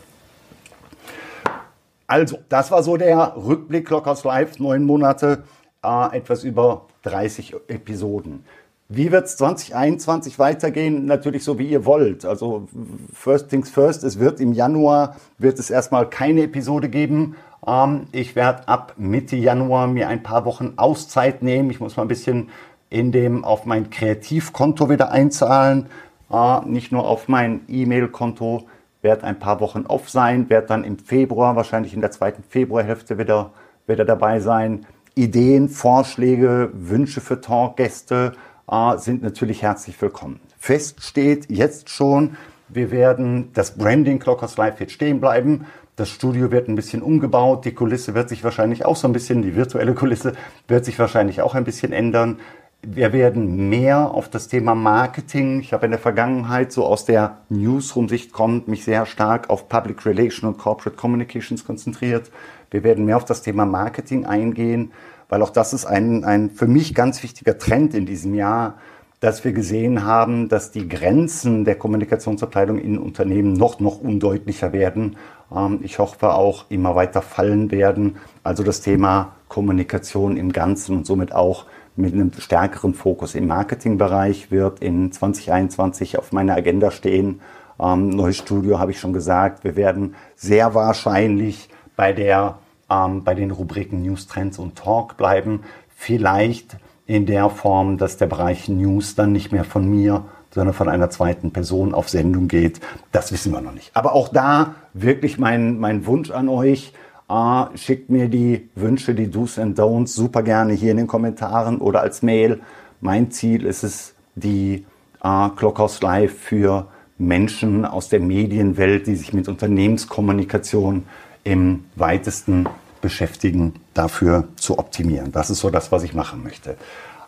Also, 2.08 2.38
das 2.50 2.72
war 2.72 2.84
so 2.84 2.98
der 2.98 3.36
Rückblick 3.36 3.88
Clockhouse 3.88 4.24
Live, 4.24 4.60
neun 4.60 4.84
Monate, 4.84 5.44
äh, 5.84 6.18
etwas 6.18 6.44
über 6.44 6.86
30 7.04 7.56
Episoden. 7.68 8.44
Wie 8.88 9.12
wird 9.12 9.26
es 9.26 9.38
2021 9.38 10.38
weitergehen? 10.38 11.06
Natürlich 11.06 11.44
so, 11.44 11.58
wie 11.58 11.68
ihr 11.68 11.86
wollt. 11.86 12.24
Also 12.24 12.68
first 13.12 13.50
things 13.50 13.72
first, 13.72 14.04
es 14.04 14.20
wird 14.20 14.40
im 14.40 14.54
Januar, 14.54 15.16
wird 15.40 15.58
es 15.58 15.72
erstmal 15.72 16.08
keine 16.08 16.44
Episode 16.44 16.88
geben. 16.88 17.36
Ähm, 17.68 18.08
ich 18.12 18.36
werde 18.36 18.68
ab 18.68 18.94
Mitte 18.98 19.36
Januar 19.36 19.88
mir 19.88 20.08
ein 20.08 20.24
paar 20.24 20.46
Wochen 20.46 20.74
Auszeit 20.78 21.44
nehmen. 21.44 21.70
Ich 21.70 21.80
muss 21.80 21.98
mal 21.98 22.04
ein 22.04 22.10
bisschen 22.10 22.50
in 22.90 23.12
dem 23.12 23.44
auf 23.44 23.66
mein 23.66 23.90
Kreativkonto 23.90 24.90
wieder 24.90 25.12
einzahlen. 25.12 25.88
Äh, 26.32 26.62
nicht 26.66 26.92
nur 26.92 27.08
auf 27.08 27.28
mein 27.28 27.62
E-Mail-Konto. 27.68 28.68
Werde 29.02 29.24
ein 29.26 29.38
paar 29.38 29.60
Wochen 29.60 29.86
off 29.88 30.10
sein, 30.10 30.50
werde 30.50 30.68
dann 30.68 30.84
im 30.84 30.98
Februar, 30.98 31.56
wahrscheinlich 31.56 31.94
in 31.94 32.02
der 32.02 32.10
zweiten 32.10 32.44
Februarhälfte 32.50 33.20
wieder, 33.20 33.52
wieder 33.86 34.04
dabei 34.04 34.40
sein. 34.40 34.88
Ideen, 35.14 35.70
Vorschläge, 35.70 36.72
Wünsche 36.74 37.22
für 37.22 37.40
Talkgäste 37.40 38.34
äh, 38.70 38.98
sind 38.98 39.22
natürlich 39.22 39.62
herzlich 39.62 40.02
willkommen. 40.02 40.40
Fest 40.58 41.04
steht 41.04 41.52
jetzt 41.52 41.90
schon, 41.90 42.36
wir 42.68 42.90
werden 42.90 43.52
das 43.54 43.78
Branding 43.78 44.18
Clockers 44.18 44.58
Live 44.58 44.80
wird 44.80 44.92
stehen 44.92 45.20
bleiben. 45.20 45.66
Das 45.96 46.10
Studio 46.10 46.52
wird 46.52 46.68
ein 46.68 46.76
bisschen 46.76 47.02
umgebaut. 47.02 47.66
Die 47.66 47.74
Kulisse 47.74 48.14
wird 48.14 48.30
sich 48.30 48.44
wahrscheinlich 48.44 48.86
auch 48.86 48.96
so 48.96 49.08
ein 49.08 49.14
bisschen, 49.14 49.42
die 49.42 49.56
virtuelle 49.56 49.94
Kulisse 49.94 50.34
wird 50.68 50.84
sich 50.84 51.00
wahrscheinlich 51.00 51.42
auch 51.42 51.56
ein 51.56 51.64
bisschen 51.64 51.94
ändern. 51.94 52.40
Wir 52.82 53.14
werden 53.14 53.70
mehr 53.70 54.12
auf 54.12 54.30
das 54.30 54.48
Thema 54.48 54.76
Marketing. 54.76 55.60
Ich 55.62 55.74
habe 55.74 55.86
in 55.86 55.92
der 55.92 56.00
Vergangenheit 56.00 56.72
so 56.72 56.86
aus 56.86 57.06
der 57.06 57.38
Newsroom-Sicht 57.50 58.34
kommend 58.34 58.68
mich 58.68 58.84
sehr 58.84 59.06
stark 59.06 59.50
auf 59.50 59.70
Public 59.70 60.06
Relation 60.06 60.50
und 60.50 60.58
Corporate 60.58 60.98
Communications 60.98 61.66
konzentriert. 61.66 62.30
Wir 62.70 62.84
werden 62.84 63.06
mehr 63.06 63.18
auf 63.18 63.26
das 63.26 63.42
Thema 63.42 63.66
Marketing 63.66 64.26
eingehen 64.26 64.92
weil 65.30 65.42
auch 65.42 65.50
das 65.50 65.74
ist 65.74 65.86
ein, 65.86 66.24
ein 66.24 66.50
für 66.50 66.68
mich 66.68 66.94
ganz 66.94 67.24
wichtiger 67.24 67.58
Trend 67.58 67.94
in 67.94 68.06
diesem 68.06 68.34
Jahr, 68.36 68.76
dass 69.20 69.44
wir 69.44 69.54
gesehen 69.54 70.04
haben, 70.06 70.50
dass 70.50 70.72
die 70.72 70.88
Grenzen 70.88 71.66
der 71.66 71.76
Kommunikationsabteilung 71.76 72.78
in 72.78 72.98
Unternehmen 72.98 73.54
noch, 73.54 73.80
noch 73.80 74.00
undeutlicher 74.00 74.74
werden. 74.74 75.18
Ähm, 75.54 75.80
ich 75.84 76.00
hoffe 76.00 76.34
auch 76.34 76.66
immer 76.70 76.96
weiter 76.96 77.22
fallen 77.22 77.72
werden. 77.72 78.18
Also 78.44 78.64
das 78.64 78.82
Thema 78.82 79.34
Kommunikation 79.48 80.38
im 80.38 80.52
Ganzen 80.52 80.98
und 80.98 81.06
somit 81.06 81.34
auch 81.34 81.66
mit 81.96 82.14
einem 82.14 82.32
stärkeren 82.38 82.94
Fokus 82.94 83.36
im 83.36 83.48
Marketingbereich 83.48 84.52
wird 84.52 84.82
in 84.82 85.12
2021 85.12 86.18
auf 86.18 86.32
meiner 86.32 86.56
Agenda 86.56 86.92
stehen. 86.92 87.42
Ähm, 87.80 88.10
neues 88.10 88.38
Studio 88.38 88.80
habe 88.80 88.92
ich 88.92 89.00
schon 89.00 89.14
gesagt. 89.14 89.64
Wir 89.64 89.76
werden 89.76 90.16
sehr 90.36 90.74
wahrscheinlich 90.74 91.70
bei 91.96 92.12
der 92.12 92.60
ähm, 92.90 93.24
bei 93.24 93.34
den 93.34 93.52
Rubriken 93.52 94.02
News, 94.02 94.28
Trends 94.28 94.60
und 94.60 94.76
Talk 94.76 95.18
bleiben. 95.18 95.62
Vielleicht 95.96 96.78
in 97.08 97.26
der 97.26 97.50
Form, 97.50 97.98
dass 97.98 98.18
der 98.18 98.28
Bereich 98.28 98.68
News 98.68 99.16
dann 99.16 99.32
nicht 99.32 99.52
mehr 99.52 99.64
von 99.64 99.88
mir, 99.90 100.26
sondern 100.52 100.74
von 100.74 100.90
einer 100.90 101.10
zweiten 101.10 101.52
Person 101.52 101.94
auf 101.94 102.10
Sendung 102.10 102.48
geht. 102.48 102.80
Das 103.12 103.32
wissen 103.32 103.52
wir 103.52 103.62
noch 103.62 103.74
nicht. 103.74 103.92
Aber 103.94 104.14
auch 104.14 104.30
da 104.30 104.76
wirklich 104.94 105.38
mein, 105.38 105.80
mein 105.80 106.06
Wunsch 106.06 106.32
an 106.32 106.50
euch. 106.50 106.94
Äh, 107.30 107.78
schickt 107.78 108.10
mir 108.10 108.30
die 108.30 108.70
Wünsche, 108.76 109.16
die 109.16 109.30
Do's 109.30 109.60
and 109.60 109.78
Don'ts 109.78 110.14
super 110.14 110.44
gerne 110.44 110.74
hier 110.74 110.92
in 110.92 110.98
den 110.98 111.08
Kommentaren 111.08 111.80
oder 111.80 112.02
als 112.02 112.22
Mail. 112.22 112.62
Mein 113.02 113.32
Ziel 113.32 113.66
ist 113.66 113.84
es, 113.84 114.16
die 114.36 114.86
äh, 115.24 115.50
Clockhouse 115.56 116.02
Live 116.02 116.34
für 116.38 116.88
Menschen 117.18 117.86
aus 117.86 118.10
der 118.10 118.20
Medienwelt, 118.20 119.08
die 119.08 119.16
sich 119.16 119.34
mit 119.34 119.48
Unternehmenskommunikation 119.48 121.04
im 121.44 121.86
weitesten 121.96 122.68
beschäftigen, 123.06 123.76
dafür 123.94 124.48
zu 124.56 124.80
optimieren. 124.80 125.32
Das 125.32 125.52
ist 125.52 125.60
so 125.60 125.70
das, 125.70 125.92
was 125.92 126.02
ich 126.02 126.16
machen 126.16 126.42
möchte. 126.42 126.76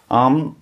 Ähm, 0.09 0.55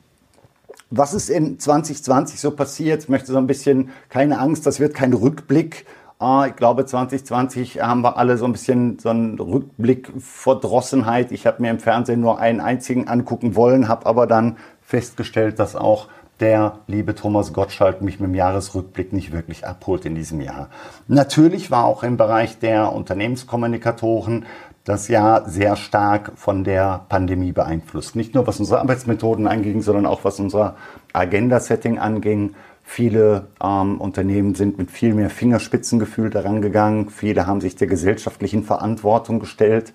was 0.90 1.14
ist 1.14 1.30
in 1.30 1.58
2020 1.58 2.38
so 2.38 2.52
passiert? 2.52 3.04
Ich 3.04 3.08
möchte 3.10 3.32
so 3.32 3.38
ein 3.38 3.48
bisschen, 3.48 3.92
keine 4.10 4.40
Angst, 4.40 4.66
das 4.66 4.82
wird 4.82 4.94
kein 4.94 5.14
Rückblick. 5.14 5.86
Äh, 6.22 6.50
ich 6.50 6.58
glaube, 6.58 6.86
2020 6.86 7.82
haben 7.82 8.02
wir 8.02 8.18
alle 8.18 8.38
so 8.38 8.44
ein 8.44 8.52
bisschen 8.52 9.00
so 9.00 9.08
einen 9.08 9.40
Rückblick 9.40 10.12
Verdrossenheit. 10.20 11.32
Ich 11.32 11.48
habe 11.48 11.62
mir 11.62 11.72
im 11.72 11.80
Fernsehen 11.80 12.20
nur 12.20 12.38
einen 12.40 12.60
einzigen 12.60 13.08
angucken 13.08 13.56
wollen, 13.56 13.88
habe 13.88 14.06
aber 14.08 14.28
dann 14.28 14.58
festgestellt, 14.82 15.60
dass 15.60 15.78
auch 15.78 16.10
der 16.42 16.80
liebe 16.88 17.16
Thomas 17.16 17.54
Gottschalk 17.54 18.02
mich 18.02 18.20
mit 18.20 18.30
dem 18.30 18.36
Jahresrückblick 18.36 19.14
nicht 19.14 19.32
wirklich 19.32 19.66
abholt 19.66 20.04
in 20.04 20.16
diesem 20.16 20.42
Jahr. 20.42 20.68
Natürlich 21.08 21.72
war 21.72 21.86
auch 21.86 22.04
im 22.04 22.18
Bereich 22.18 22.60
der 22.60 22.92
Unternehmenskommunikatoren 22.92 24.46
das 24.86 25.08
Jahr 25.08 25.50
sehr 25.50 25.76
stark 25.76 26.34
von 26.36 26.64
der 26.64 27.06
Pandemie 27.10 27.52
beeinflusst. 27.52 28.16
Nicht 28.16 28.36
nur 28.36 28.46
was 28.46 28.60
unsere 28.60 28.80
Arbeitsmethoden 28.80 29.48
anging, 29.48 29.82
sondern 29.82 30.06
auch 30.06 30.24
was 30.24 30.40
unser 30.40 30.76
Agenda-Setting 31.12 31.98
anging. 31.98 32.54
Viele 32.84 33.48
ähm, 33.62 34.00
Unternehmen 34.00 34.54
sind 34.54 34.78
mit 34.78 34.92
viel 34.92 35.16
mehr 35.16 35.32
Fingerspitzengefühl 35.32 36.30
daran 36.30 36.62
gegangen. 36.62 37.10
Viele 37.10 37.48
haben 37.48 37.62
sich 37.62 37.76
der 37.76 37.88
gesellschaftlichen 37.88 38.64
Verantwortung 38.64 39.40
gestellt. 39.40 39.92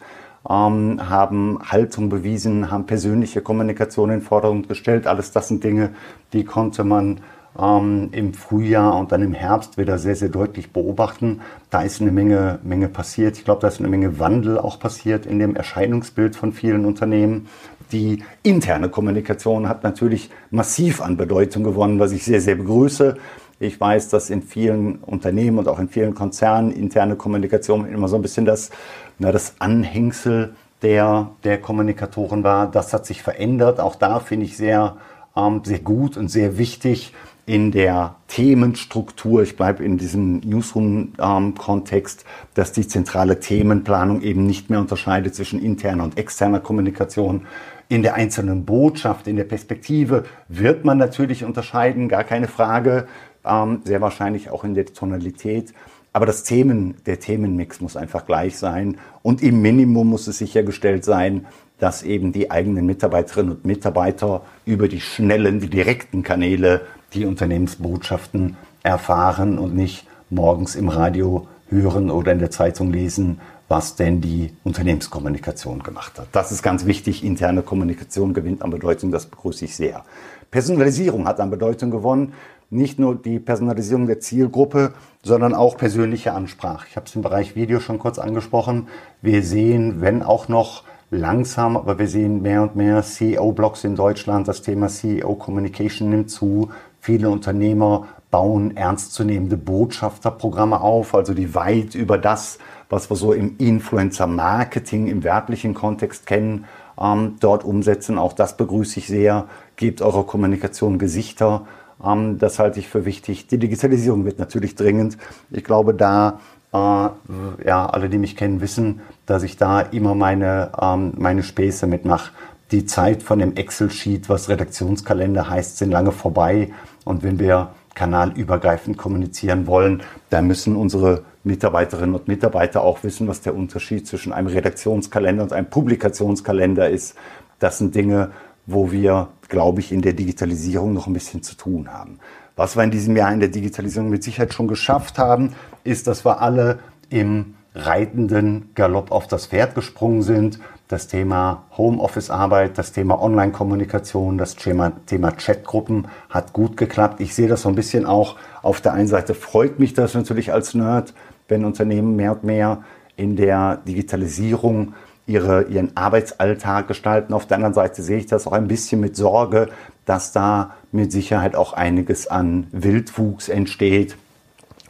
ähm, 0.48 1.08
haben 1.08 1.60
Haltung 1.62 2.08
bewiesen, 2.08 2.72
haben 2.72 2.86
persönliche 2.86 3.42
Kommunikation 3.42 4.10
in 4.10 4.22
Forderung 4.22 4.66
gestellt. 4.66 5.06
Alles 5.06 5.30
das 5.30 5.48
sind 5.48 5.62
Dinge, 5.62 5.90
die 6.32 6.44
konnte 6.44 6.82
man 6.82 7.20
ähm, 7.58 8.08
im 8.12 8.34
Frühjahr 8.34 8.96
und 8.96 9.12
dann 9.12 9.22
im 9.22 9.34
Herbst 9.34 9.78
wieder 9.78 9.98
sehr, 9.98 10.16
sehr 10.16 10.28
deutlich 10.28 10.72
beobachten. 10.72 11.40
Da 11.70 11.82
ist 11.82 12.00
eine 12.00 12.12
Menge, 12.12 12.58
Menge 12.62 12.88
passiert. 12.88 13.36
Ich 13.36 13.44
glaube, 13.44 13.60
da 13.60 13.68
ist 13.68 13.80
eine 13.80 13.88
Menge 13.88 14.18
Wandel 14.18 14.58
auch 14.58 14.78
passiert 14.78 15.26
in 15.26 15.38
dem 15.38 15.56
Erscheinungsbild 15.56 16.36
von 16.36 16.52
vielen 16.52 16.84
Unternehmen. 16.84 17.48
Die 17.92 18.22
interne 18.42 18.88
Kommunikation 18.88 19.68
hat 19.68 19.82
natürlich 19.82 20.30
massiv 20.50 21.00
an 21.00 21.16
Bedeutung 21.16 21.64
gewonnen, 21.64 21.98
was 21.98 22.12
ich 22.12 22.24
sehr, 22.24 22.40
sehr 22.40 22.54
begrüße. 22.54 23.16
Ich 23.58 23.78
weiß, 23.78 24.08
dass 24.08 24.30
in 24.30 24.42
vielen 24.42 24.96
Unternehmen 25.00 25.58
und 25.58 25.68
auch 25.68 25.78
in 25.78 25.88
vielen 25.88 26.14
Konzernen 26.14 26.70
interne 26.70 27.16
Kommunikation 27.16 27.86
immer 27.86 28.08
so 28.08 28.16
ein 28.16 28.22
bisschen 28.22 28.46
das, 28.46 28.70
na, 29.18 29.32
das 29.32 29.56
Anhängsel 29.58 30.54
der, 30.82 31.32
der 31.44 31.60
Kommunikatoren 31.60 32.42
war. 32.42 32.70
Das 32.70 32.94
hat 32.94 33.04
sich 33.04 33.22
verändert. 33.22 33.80
Auch 33.80 33.96
da 33.96 34.20
finde 34.20 34.46
ich 34.46 34.56
sehr, 34.56 34.96
ähm, 35.36 35.60
sehr 35.64 35.80
gut 35.80 36.16
und 36.16 36.28
sehr 36.28 36.56
wichtig, 36.56 37.12
in 37.46 37.72
der 37.72 38.16
Themenstruktur, 38.28 39.42
ich 39.42 39.56
bleibe 39.56 39.84
in 39.84 39.98
diesem 39.98 40.40
Newsroom-Kontext, 40.40 42.24
dass 42.54 42.72
die 42.72 42.86
zentrale 42.86 43.40
Themenplanung 43.40 44.22
eben 44.22 44.46
nicht 44.46 44.70
mehr 44.70 44.80
unterscheidet 44.80 45.34
zwischen 45.34 45.60
interner 45.60 46.04
und 46.04 46.18
externer 46.18 46.60
Kommunikation. 46.60 47.46
In 47.88 48.02
der 48.02 48.14
einzelnen 48.14 48.64
Botschaft, 48.64 49.26
in 49.26 49.36
der 49.36 49.44
Perspektive 49.44 50.24
wird 50.48 50.84
man 50.84 50.98
natürlich 50.98 51.44
unterscheiden, 51.44 52.08
gar 52.08 52.24
keine 52.24 52.46
Frage, 52.46 53.08
ähm, 53.44 53.80
sehr 53.84 54.00
wahrscheinlich 54.00 54.50
auch 54.50 54.64
in 54.64 54.74
der 54.74 54.86
Tonalität. 54.86 55.72
Aber 56.12 56.26
das 56.26 56.42
Themen, 56.42 56.96
der 57.06 57.20
Themenmix 57.20 57.80
muss 57.80 57.96
einfach 57.96 58.26
gleich 58.26 58.58
sein 58.58 58.98
und 59.22 59.42
im 59.42 59.62
Minimum 59.62 60.08
muss 60.08 60.26
es 60.26 60.38
sichergestellt 60.38 61.04
sein, 61.04 61.46
dass 61.78 62.02
eben 62.02 62.32
die 62.32 62.50
eigenen 62.50 62.86
Mitarbeiterinnen 62.86 63.52
und 63.52 63.64
Mitarbeiter 63.64 64.42
über 64.66 64.86
die 64.86 65.00
schnellen, 65.00 65.60
die 65.60 65.70
direkten 65.70 66.22
Kanäle 66.22 66.82
die 67.12 67.26
Unternehmensbotschaften 67.26 68.56
erfahren 68.82 69.58
und 69.58 69.74
nicht 69.74 70.06
morgens 70.30 70.74
im 70.74 70.88
Radio 70.88 71.46
hören 71.68 72.10
oder 72.10 72.32
in 72.32 72.38
der 72.38 72.50
Zeitung 72.50 72.92
lesen, 72.92 73.40
was 73.68 73.94
denn 73.94 74.20
die 74.20 74.52
Unternehmenskommunikation 74.64 75.82
gemacht 75.82 76.18
hat. 76.18 76.26
Das 76.32 76.50
ist 76.50 76.62
ganz 76.62 76.86
wichtig. 76.86 77.24
Interne 77.24 77.62
Kommunikation 77.62 78.34
gewinnt 78.34 78.62
an 78.62 78.70
Bedeutung, 78.70 79.12
das 79.12 79.26
begrüße 79.26 79.64
ich 79.64 79.76
sehr. 79.76 80.04
Personalisierung 80.50 81.28
hat 81.28 81.38
an 81.38 81.50
Bedeutung 81.50 81.90
gewonnen. 81.90 82.32
Nicht 82.70 82.98
nur 82.98 83.16
die 83.16 83.38
Personalisierung 83.38 84.06
der 84.06 84.20
Zielgruppe, 84.20 84.92
sondern 85.22 85.54
auch 85.54 85.76
persönliche 85.76 86.32
Ansprache. 86.32 86.86
Ich 86.88 86.96
habe 86.96 87.06
es 87.06 87.14
im 87.14 87.22
Bereich 87.22 87.56
Video 87.56 87.80
schon 87.80 87.98
kurz 87.98 88.18
angesprochen. 88.18 88.88
Wir 89.22 89.42
sehen, 89.42 90.00
wenn 90.00 90.22
auch 90.22 90.48
noch 90.48 90.84
langsam, 91.10 91.76
aber 91.76 91.98
wir 91.98 92.08
sehen 92.08 92.42
mehr 92.42 92.62
und 92.62 92.76
mehr 92.76 93.02
CEO-Blogs 93.02 93.84
in 93.84 93.96
Deutschland. 93.96 94.48
Das 94.48 94.62
Thema 94.62 94.88
CEO-Communication 94.88 96.10
nimmt 96.10 96.30
zu. 96.30 96.70
Viele 97.00 97.30
Unternehmer 97.30 98.08
bauen 98.30 98.76
ernstzunehmende 98.76 99.56
Botschafterprogramme 99.56 100.80
auf, 100.80 101.14
also 101.14 101.34
die 101.34 101.54
weit 101.54 101.94
über 101.94 102.18
das, 102.18 102.58
was 102.88 103.10
wir 103.10 103.16
so 103.16 103.32
im 103.32 103.56
Influencer-Marketing 103.58 105.08
im 105.08 105.24
werblichen 105.24 105.74
Kontext 105.74 106.26
kennen, 106.26 106.66
ähm, 107.00 107.36
dort 107.40 107.64
umsetzen. 107.64 108.18
Auch 108.18 108.32
das 108.32 108.56
begrüße 108.56 109.00
ich 109.00 109.08
sehr. 109.08 109.46
Gebt 109.76 110.02
eurer 110.02 110.24
Kommunikation 110.24 110.98
Gesichter. 110.98 111.66
Ähm, 112.04 112.38
das 112.38 112.58
halte 112.58 112.78
ich 112.78 112.88
für 112.88 113.04
wichtig. 113.04 113.46
Die 113.48 113.58
Digitalisierung 113.58 114.24
wird 114.24 114.38
natürlich 114.38 114.74
dringend. 114.74 115.18
Ich 115.50 115.64
glaube, 115.64 115.94
da 115.94 116.38
äh, 116.72 116.76
ja, 116.76 117.86
alle, 117.86 118.08
die 118.08 118.18
mich 118.18 118.36
kennen, 118.36 118.60
wissen, 118.60 119.00
dass 119.26 119.42
ich 119.42 119.56
da 119.56 119.80
immer 119.80 120.14
meine, 120.14 120.70
ähm, 120.80 121.14
meine 121.16 121.42
Späße 121.42 121.86
mitmache. 121.86 122.30
Die 122.70 122.86
Zeit 122.86 123.24
von 123.24 123.40
dem 123.40 123.56
Excel-Sheet, 123.56 124.28
was 124.28 124.48
Redaktionskalender 124.48 125.50
heißt, 125.50 125.78
sind 125.78 125.90
lange 125.90 126.12
vorbei. 126.12 126.70
Und 127.04 127.22
wenn 127.22 127.38
wir 127.38 127.70
kanalübergreifend 127.94 128.96
kommunizieren 128.96 129.66
wollen, 129.66 130.02
dann 130.30 130.46
müssen 130.46 130.76
unsere 130.76 131.24
Mitarbeiterinnen 131.42 132.14
und 132.14 132.28
Mitarbeiter 132.28 132.82
auch 132.82 133.02
wissen, 133.02 133.26
was 133.28 133.40
der 133.40 133.54
Unterschied 133.54 134.06
zwischen 134.06 134.32
einem 134.32 134.48
Redaktionskalender 134.48 135.42
und 135.42 135.52
einem 135.52 135.70
Publikationskalender 135.70 136.88
ist. 136.88 137.16
Das 137.58 137.78
sind 137.78 137.94
Dinge, 137.94 138.30
wo 138.66 138.92
wir, 138.92 139.28
glaube 139.48 139.80
ich, 139.80 139.92
in 139.92 140.02
der 140.02 140.12
Digitalisierung 140.12 140.92
noch 140.92 141.06
ein 141.06 141.12
bisschen 141.12 141.42
zu 141.42 141.56
tun 141.56 141.92
haben. 141.92 142.18
Was 142.56 142.76
wir 142.76 142.84
in 142.84 142.90
diesem 142.90 143.16
Jahr 143.16 143.32
in 143.32 143.40
der 143.40 143.48
Digitalisierung 143.48 144.10
mit 144.10 144.22
Sicherheit 144.22 144.52
schon 144.52 144.68
geschafft 144.68 145.18
haben, 145.18 145.54
ist, 145.82 146.06
dass 146.06 146.24
wir 146.24 146.40
alle 146.42 146.78
im 147.08 147.54
reitenden 147.74 148.70
Galopp 148.74 149.10
auf 149.12 149.26
das 149.26 149.46
Pferd 149.46 149.74
gesprungen 149.74 150.22
sind. 150.22 150.58
Das 150.90 151.06
Thema 151.06 151.66
Homeoffice-Arbeit, 151.78 152.76
das 152.76 152.90
Thema 152.90 153.22
Online-Kommunikation, 153.22 154.38
das 154.38 154.56
Thema, 154.56 154.90
Thema 155.06 155.30
Chatgruppen 155.30 156.08
hat 156.28 156.52
gut 156.52 156.76
geklappt. 156.76 157.20
Ich 157.20 157.32
sehe 157.32 157.46
das 157.46 157.62
so 157.62 157.68
ein 157.68 157.76
bisschen 157.76 158.06
auch 158.06 158.34
auf 158.60 158.80
der 158.80 158.94
einen 158.94 159.06
Seite 159.06 159.34
freut 159.34 159.78
mich 159.78 159.94
das 159.94 160.14
natürlich 160.14 160.52
als 160.52 160.74
Nerd, 160.74 161.14
wenn 161.46 161.64
Unternehmen 161.64 162.16
mehr 162.16 162.32
und 162.32 162.42
mehr 162.42 162.82
in 163.14 163.36
der 163.36 163.76
Digitalisierung 163.86 164.94
ihre, 165.26 165.62
ihren 165.68 165.96
Arbeitsalltag 165.96 166.88
gestalten. 166.88 167.34
Auf 167.34 167.46
der 167.46 167.58
anderen 167.58 167.74
Seite 167.74 168.02
sehe 168.02 168.18
ich 168.18 168.26
das 168.26 168.48
auch 168.48 168.52
ein 168.52 168.66
bisschen 168.66 169.00
mit 169.00 169.14
Sorge, 169.14 169.68
dass 170.06 170.32
da 170.32 170.74
mit 170.90 171.12
Sicherheit 171.12 171.54
auch 171.54 171.72
einiges 171.72 172.26
an 172.26 172.66
Wildwuchs 172.72 173.48
entsteht. 173.48 174.16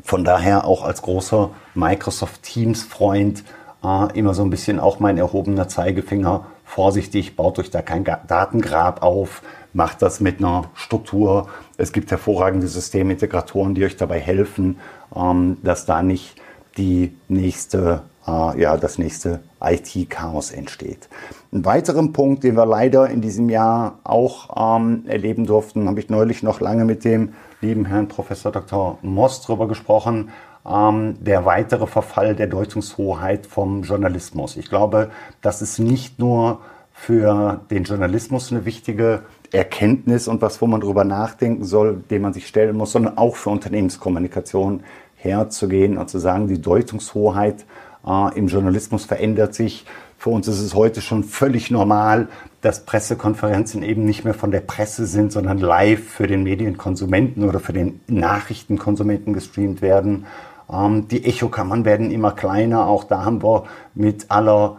Von 0.03 0.25
daher 0.25 0.65
auch 0.65 0.83
als 0.83 1.03
großer 1.03 1.51
Microsoft 1.75 2.43
Teams 2.43 2.85
Freund 2.85 3.45
äh, 3.85 4.19
immer 4.19 4.35
so 4.35 4.43
ein 4.43 4.51
bisschen 4.51 4.81
auch 4.81 5.01
mein 5.01 5.19
erhobener 5.19 5.69
Zeigefinger. 5.69 6.47
Vorsichtig, 6.65 7.37
baut 7.37 7.59
euch 7.59 7.71
da 7.71 7.83
kein 7.83 8.05
Datengrab 8.05 9.03
auf, 9.03 9.43
macht 9.73 10.03
das 10.03 10.21
mit 10.21 10.39
einer 10.39 10.71
Struktur. 10.75 11.49
Es 11.77 11.93
gibt 11.93 12.11
hervorragende 12.11 12.69
Systemintegratoren, 12.69 13.75
die 13.75 13.85
euch 13.85 13.97
dabei 13.97 14.21
helfen, 14.21 14.79
ähm, 15.15 15.59
dass 15.63 15.87
da 15.87 16.03
nicht 16.03 16.37
die 16.77 17.17
nächste, 17.29 18.03
äh, 18.27 18.61
ja, 18.61 18.77
das 18.77 18.99
nächste 18.99 19.41
IT-Chaos 19.61 20.53
entsteht. 20.53 21.09
Ein 21.53 21.65
weiteren 21.65 22.13
Punkt, 22.13 22.45
den 22.45 22.57
wir 22.57 22.67
leider 22.67 23.09
in 23.11 23.21
diesem 23.21 23.51
Jahr 23.51 23.99
auch 24.05 24.77
ähm, 24.79 25.05
erleben 25.07 25.47
durften, 25.47 25.89
habe 25.89 26.01
ich 26.01 26.09
neulich 26.09 26.43
noch 26.43 26.61
lange 26.61 26.85
mit 26.85 27.05
dem 27.05 27.33
lieben 27.61 27.85
Herrn 27.85 28.09
Professor 28.09 28.53
Dr. 28.53 28.99
Moss 29.03 29.43
drüber 29.43 29.69
gesprochen, 29.69 30.31
ähm, 30.69 31.17
der 31.21 31.45
weitere 31.45 31.87
Verfall 31.87 32.35
der 32.35 32.47
Deutungshoheit 32.47 33.47
vom 33.47 33.83
Journalismus. 33.83 34.57
Ich 34.57 34.69
glaube, 34.69 35.11
das 35.41 35.63
ist 35.63 35.79
nicht 35.79 36.19
nur 36.19 36.61
für 36.93 37.61
den 37.71 37.85
Journalismus 37.85 38.53
eine 38.53 38.65
wichtige 38.65 39.23
Erkenntnis 39.53 40.29
und 40.29 40.43
was, 40.43 40.61
wo 40.61 40.67
man 40.67 40.81
drüber 40.81 41.05
nachdenken 41.05 41.65
soll, 41.65 42.03
dem 42.11 42.23
man 42.23 42.33
sich 42.33 42.47
stellen 42.47 42.77
muss, 42.77 42.93
sondern 42.93 43.17
auch 43.17 43.37
für 43.37 43.51
Unternehmenskommunikation 43.51 44.83
herzugehen 45.17 45.99
und 45.99 46.09
zu 46.09 46.19
sagen, 46.19 46.47
die 46.47 46.61
Deutungshoheit 46.61 47.65
äh, 48.07 48.39
im 48.39 48.49
Journalismus 48.49 49.05
verändert 49.05 49.55
sich. 49.55 49.87
Für 50.19 50.31
uns 50.31 50.47
ist 50.49 50.61
es 50.61 50.75
heute 50.75 51.01
schon 51.01 51.25
völlig 51.25 51.71
normal, 51.71 52.29
dass 52.61 52.85
Pressekonferenzen 52.85 53.83
eben 53.83 54.05
nicht 54.05 54.25
mehr 54.25 54.35
von 54.35 54.51
der 54.51 54.61
Presse 54.61 55.07
sind, 55.07 55.33
sondern 55.33 55.59
live 55.59 56.05
für 56.05 56.27
den 56.27 56.43
Medienkonsumenten 56.43 57.49
oder 57.49 57.59
für 57.59 57.73
den 57.73 58.01
Nachrichtenkonsumenten 58.07 59.33
gestreamt 59.33 59.81
werden. 59.81 60.27
Ähm, 60.73 61.09
die 61.09 61.25
Echokammern 61.25 61.85
werden 61.85 62.11
immer 62.11 62.33
kleiner. 62.33 62.87
Auch 62.87 63.05
da 63.05 63.25
haben 63.25 63.43
wir 63.43 63.65
mit 63.95 64.31
aller, 64.31 64.77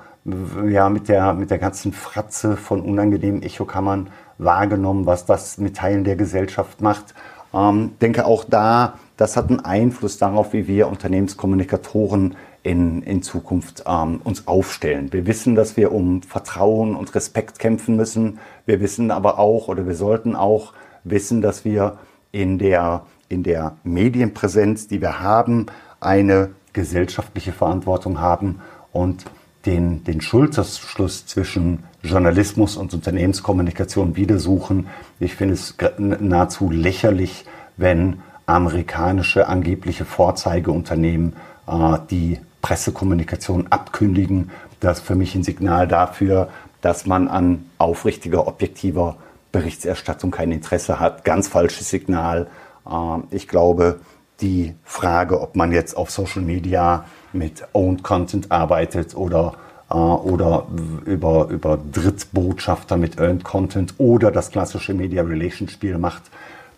ja, 0.68 0.90
mit 0.90 1.10
der, 1.10 1.34
mit 1.34 1.52
der 1.52 1.58
ganzen 1.58 1.94
Fratze 1.94 2.58
von 2.58 2.82
unangenehmen 2.82 3.44
Echokammern 3.44 4.10
wahrgenommen, 4.38 5.06
was 5.06 5.26
das 5.26 5.58
mit 5.58 5.78
Teilen 5.78 6.04
der 6.04 6.16
Gesellschaft 6.16 6.82
macht. 6.82 7.14
Ähm, 7.54 7.92
denke 8.02 8.26
auch 8.26 8.44
da, 8.44 8.96
das 9.18 9.38
hat 9.38 9.50
einen 9.50 9.60
Einfluss 9.60 10.18
darauf, 10.18 10.54
wie 10.54 10.68
wir 10.68 10.88
Unternehmenskommunikatoren 10.88 12.36
in, 12.64 13.02
in 13.04 13.22
Zukunft 13.22 13.84
ähm, 13.88 14.22
uns 14.24 14.48
aufstellen. 14.48 15.12
Wir 15.12 15.26
wissen, 15.26 15.56
dass 15.56 15.78
wir 15.78 15.92
um 15.92 16.22
Vertrauen 16.22 16.96
und 16.96 17.14
Respekt 17.16 17.60
kämpfen 17.60 17.96
müssen. 17.96 18.40
Wir 18.66 18.80
wissen 18.80 19.12
aber 19.12 19.40
auch 19.40 19.68
oder 19.68 19.86
wir 19.86 19.96
sollten 19.96 20.36
auch 20.36 20.74
wissen, 21.04 21.42
dass 21.42 21.66
wir 21.66 21.98
in 22.32 22.60
der, 22.60 23.04
in 23.32 23.44
der 23.44 23.78
Medienpräsenz, 23.84 24.88
die 24.88 25.02
wir 25.02 25.22
haben, 25.22 25.68
eine 26.00 26.50
gesellschaftliche 26.74 27.52
Verantwortung 27.52 28.20
haben 28.20 28.62
und 28.92 29.26
den, 29.66 30.04
den 30.04 30.22
Schulterschluss 30.22 31.26
zwischen 31.26 31.84
Journalismus 32.02 32.78
und 32.78 32.94
Unternehmenskommunikation 32.94 34.16
wieder 34.16 34.40
suchen. 34.40 34.88
Ich 35.20 35.36
finde 35.36 35.54
es 35.54 35.76
nahezu 35.98 36.72
lächerlich, 36.72 37.46
wenn 37.78 38.22
amerikanische 38.48 39.48
angebliche 39.48 40.06
Vorzeigeunternehmen 40.06 41.34
äh, 41.68 41.98
die 42.10 42.40
Pressekommunikation 42.62 43.68
abkündigen. 43.70 44.52
Das 44.80 45.00
ist 45.00 45.06
für 45.06 45.16
mich 45.16 45.36
ein 45.36 45.44
Signal 45.44 45.88
dafür, 45.88 46.50
dass 46.82 47.06
man 47.06 47.28
an 47.28 47.66
aufrichtiger, 47.78 48.48
objektiver 48.48 49.18
Berichterstattung 49.52 50.32
kein 50.32 50.52
Interesse 50.52 51.00
hat. 51.00 51.24
Ganz 51.24 51.48
falsches 51.48 51.90
Signal. 51.90 52.48
Äh, 52.90 53.20
ich 53.32 53.48
glaube, 53.48 54.00
die 54.42 54.74
Frage, 54.84 55.40
ob 55.42 55.56
man 55.56 55.72
jetzt 55.72 55.96
auf 55.96 56.10
Social 56.10 56.42
Media 56.42 57.06
mit 57.34 57.64
Owned 57.74 58.04
Content 58.04 58.52
arbeitet 58.52 59.16
oder 59.16 59.54
äh, 59.92 59.94
oder 59.94 60.68
über, 61.06 61.48
über 61.50 61.78
Drittbotschafter 61.78 62.98
mit 62.98 63.20
Earned 63.20 63.44
Content 63.44 63.96
oder 63.98 64.32
das 64.32 64.52
klassische 64.52 64.94
Media 64.94 65.24
Relations 65.24 65.72
Spiel 65.72 65.98
macht. 65.98 66.24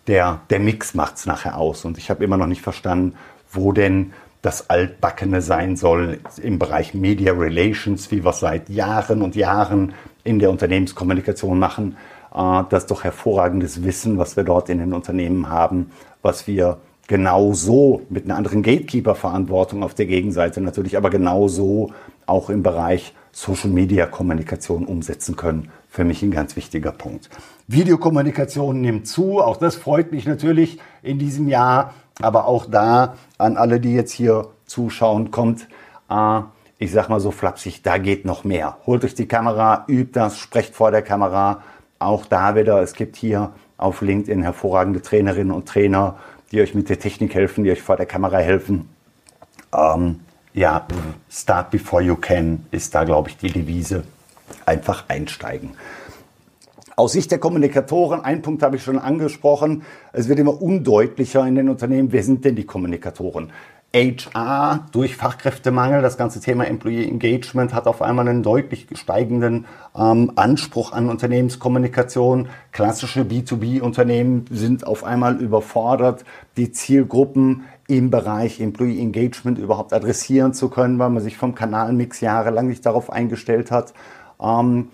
Der, 0.08 0.42
der 0.50 0.60
Mix 0.60 0.94
macht 0.96 1.16
es 1.18 1.26
nachher 1.26 1.58
aus. 1.58 1.86
Und 1.86 1.98
ich 1.98 2.10
habe 2.10 2.24
immer 2.24 2.38
noch 2.38 2.48
nicht 2.48 2.62
verstanden, 2.62 3.16
wo 3.52 3.72
denn 3.72 4.14
das 4.42 4.70
Altbackene 4.70 5.42
sein 5.42 5.78
soll 5.78 6.20
im 6.42 6.60
Bereich 6.60 6.94
Media 6.94 7.32
Relations, 7.32 8.12
wie 8.12 8.26
wir 8.26 8.32
es 8.32 8.42
seit 8.42 8.68
Jahren 8.68 9.22
und 9.22 9.36
Jahren 9.38 9.94
in 10.26 10.40
der 10.40 10.50
Unternehmenskommunikation 10.50 11.58
machen. 11.58 11.96
Äh, 12.34 12.64
das 12.70 12.84
ist 12.84 12.92
doch 12.92 13.04
hervorragendes 13.04 13.84
Wissen, 13.84 14.18
was 14.18 14.36
wir 14.36 14.44
dort 14.44 14.70
in 14.70 14.80
den 14.80 14.94
Unternehmen 14.94 15.50
haben, 15.50 15.92
was 16.22 16.48
wir 16.48 16.78
genauso 17.08 18.02
mit 18.10 18.26
einer 18.26 18.38
anderen 18.38 18.64
Gatekeeper-Verantwortung 18.64 19.84
auf 19.84 19.94
der 19.94 20.06
Gegenseite 20.06 20.62
natürlich, 20.62 20.98
aber 20.98 21.10
genauso 21.10 21.92
auch 22.26 22.50
im 22.50 22.64
Bereich 22.64 23.14
Social 23.32 23.70
Media 23.70 24.06
Kommunikation 24.06 24.86
umsetzen 24.86 25.36
können. 25.36 25.70
Für 25.90 26.04
mich 26.04 26.24
ein 26.24 26.32
ganz 26.32 26.56
wichtiger 26.56 26.92
Punkt. 26.92 27.30
Videokommunikation 27.68 28.80
nimmt 28.82 29.08
zu. 29.08 29.42
Auch 29.42 29.58
das 29.58 29.76
freut 29.76 30.12
mich 30.12 30.26
natürlich 30.26 30.80
in 31.02 31.20
diesem 31.20 31.48
Jahr. 31.48 31.94
Aber 32.22 32.46
auch 32.46 32.66
da 32.66 33.16
an 33.38 33.58
alle, 33.58 33.80
die 33.80 33.94
jetzt 33.94 34.12
hier 34.12 34.48
zuschauen, 34.66 35.32
kommt, 35.32 35.68
äh, 36.10 36.42
ich 36.78 36.92
sag 36.92 37.10
mal 37.10 37.20
so 37.20 37.32
flapsig, 37.32 37.82
da 37.82 37.98
geht 37.98 38.26
noch 38.26 38.44
mehr. 38.44 38.78
Holt 38.86 39.04
euch 39.04 39.16
die 39.16 39.28
Kamera, 39.28 39.86
übt 39.88 40.12
das, 40.14 40.38
sprecht 40.38 40.76
vor 40.76 40.92
der 40.92 41.02
Kamera. 41.02 41.64
Auch 42.00 42.26
da 42.26 42.56
wieder, 42.56 42.82
es 42.82 42.94
gibt 42.94 43.16
hier 43.16 43.52
auf 43.78 44.02
LinkedIn 44.02 44.44
hervorragende 44.44 45.02
Trainerinnen 45.02 45.52
und 45.52 45.68
Trainer, 45.68 46.18
die 46.52 46.62
euch 46.62 46.76
mit 46.76 46.90
der 46.90 47.00
Technik 47.00 47.34
helfen, 47.34 47.64
die 47.64 47.72
euch 47.72 47.82
vor 47.82 47.98
der 47.98 48.06
Kamera 48.06 48.38
helfen. 48.38 48.90
Ähm, 49.74 50.20
ja, 50.54 50.86
start 51.32 51.72
before 51.72 52.04
you 52.04 52.16
can 52.16 52.66
ist 52.72 52.94
da, 52.94 53.04
glaube 53.04 53.30
ich, 53.30 53.38
die 53.38 53.52
Devise. 53.52 54.04
Einfach 54.66 55.06
einsteigen. 55.08 55.72
Aus 56.96 57.14
Sicht 57.14 57.32
der 57.32 57.40
Kommunikatoren, 57.40 58.22
ein 58.22 58.44
Punkt 58.44 58.62
habe 58.62 58.76
ich 58.76 58.84
schon 58.84 59.00
angesprochen, 59.00 59.82
es 60.12 60.30
wird 60.30 60.38
immer 60.38 60.62
undeutlicher 60.62 61.46
in 61.48 61.56
den 61.56 61.70
Unternehmen, 61.70 62.12
wer 62.12 62.22
sind 62.22 62.46
denn 62.46 62.56
die 62.56 62.66
Kommunikatoren? 62.66 63.52
HR 63.96 64.88
durch 64.92 65.16
Fachkräftemangel, 65.16 66.02
das 66.02 66.18
ganze 66.18 66.40
Thema 66.40 66.66
Employee 66.66 67.08
Engagement 67.08 67.76
hat 67.76 67.86
auf 67.86 68.02
einmal 68.02 68.28
einen 68.28 68.42
deutlich 68.42 68.88
steigenden 68.94 69.66
ähm, 69.96 70.32
Anspruch 70.36 70.94
an 70.94 71.10
Unternehmenskommunikation. 71.10 72.50
Klassische 72.72 73.22
B2B-Unternehmen 73.22 74.46
sind 74.50 74.88
auf 74.88 75.04
einmal 75.04 75.40
überfordert, 75.40 76.26
die 76.58 76.72
Zielgruppen 76.72 77.66
im 77.88 78.10
Bereich 78.10 78.60
Employee 78.60 79.00
Engagement 79.00 79.60
überhaupt 79.60 79.94
adressieren 79.94 80.54
zu 80.54 80.70
können, 80.70 80.98
weil 80.98 81.12
man 81.12 81.22
sich 81.22 81.38
vom 81.38 81.54
Kanalmix 81.54 82.20
jahrelang 82.20 82.68
nicht 82.68 82.86
darauf 82.88 83.12
eingestellt 83.12 83.70
hat. 83.70 83.94
Ähm, 84.42 84.88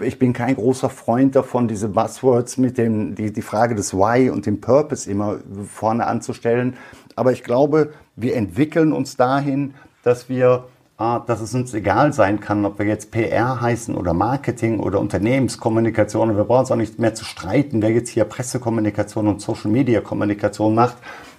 ich 0.00 0.18
bin 0.18 0.32
kein 0.32 0.56
großer 0.56 0.90
Freund 0.90 1.36
davon, 1.36 1.68
diese 1.68 1.88
Buzzwords 1.88 2.56
mit 2.56 2.78
dem, 2.78 3.14
die, 3.14 3.32
die 3.32 3.42
Frage 3.42 3.74
des 3.74 3.94
Why 3.94 4.30
und 4.30 4.46
dem 4.46 4.60
Purpose 4.60 5.08
immer 5.08 5.38
vorne 5.72 6.06
anzustellen. 6.06 6.76
Aber 7.18 7.32
ich 7.32 7.44
glaube, 7.44 7.92
wir 8.16 8.36
entwickeln 8.36 8.92
uns 8.92 9.16
dahin, 9.16 9.74
dass 10.02 10.28
wir 10.28 10.64
äh, 10.98 11.20
dass 11.26 11.40
es 11.40 11.54
uns 11.54 11.72
egal 11.74 12.12
sein 12.12 12.40
kann, 12.40 12.64
ob 12.64 12.78
wir 12.78 12.86
jetzt 12.86 13.10
PR 13.10 13.60
heißen 13.60 13.94
oder 13.94 14.14
Marketing 14.14 14.80
oder 14.80 14.98
Unternehmenskommunikation. 15.00 16.36
Wir 16.36 16.44
brauchen 16.44 16.60
uns 16.60 16.70
auch 16.72 16.76
nicht 16.76 16.98
mehr 16.98 17.14
zu 17.14 17.24
streiten, 17.24 17.82
wer 17.82 17.90
jetzt 17.90 18.10
hier 18.10 18.24
Pressekommunikation 18.24 19.28
und 19.28 19.40
Social 19.40 19.70
Media 19.70 20.00
Kommunikation 20.00 20.74
macht. 20.74 20.96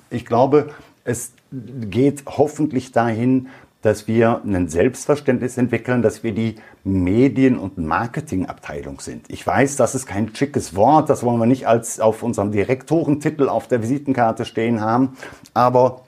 Ich 0.10 0.26
glaube, 0.26 0.70
es 1.04 1.34
geht 1.52 2.24
hoffentlich 2.26 2.92
dahin, 2.92 3.48
dass 3.82 4.08
wir 4.08 4.42
ein 4.46 4.68
Selbstverständnis 4.68 5.58
entwickeln, 5.58 6.02
dass 6.02 6.24
wir 6.24 6.34
die 6.34 6.56
Medien- 6.84 7.58
und 7.58 7.78
Marketingabteilung 7.78 9.00
sind. 9.00 9.26
Ich 9.30 9.46
weiß, 9.46 9.78
das 9.78 9.96
ist 9.96 10.06
kein 10.06 10.36
schickes 10.36 10.76
Wort, 10.76 11.10
das 11.10 11.24
wollen 11.24 11.40
wir 11.40 11.46
nicht 11.46 11.68
als 11.68 12.00
auf 12.00 12.22
unserem 12.24 12.52
Direktorentitel 12.52 13.48
auf 13.48 13.68
der 13.68 13.82
Visitenkarte 13.82 14.46
stehen 14.46 14.82
haben, 14.82 15.18
aber 15.54 16.02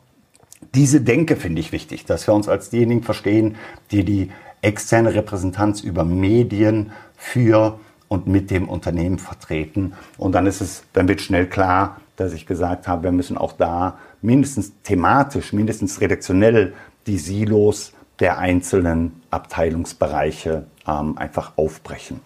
diese 0.75 1.01
Denke 1.01 1.35
finde 1.35 1.61
ich 1.61 1.71
wichtig, 1.71 2.05
dass 2.05 2.27
wir 2.27 2.33
uns 2.33 2.47
als 2.47 2.69
diejenigen 2.69 3.03
verstehen, 3.03 3.55
die 3.91 4.03
die 4.05 4.31
externe 4.61 5.13
Repräsentanz 5.13 5.81
über 5.81 6.03
Medien 6.03 6.91
für 7.15 7.79
und 8.07 8.27
mit 8.27 8.51
dem 8.51 8.69
Unternehmen 8.69 9.19
vertreten. 9.19 9.93
Und 10.17 10.33
dann 10.33 10.45
ist 10.45 10.61
es, 10.61 10.83
dann 10.93 11.07
wird 11.07 11.21
schnell 11.21 11.47
klar, 11.47 12.01
dass 12.15 12.33
ich 12.33 12.45
gesagt 12.45 12.87
habe, 12.87 13.03
wir 13.03 13.11
müssen 13.11 13.37
auch 13.37 13.53
da 13.53 13.97
mindestens 14.21 14.73
thematisch, 14.83 15.53
mindestens 15.53 16.01
redaktionell 16.01 16.73
die 17.07 17.17
Silos 17.17 17.93
der 18.19 18.37
einzelnen 18.37 19.21
Abteilungsbereiche 19.31 20.65
ähm, 20.87 21.17
einfach 21.17 21.53
aufbrechen. 21.57 22.19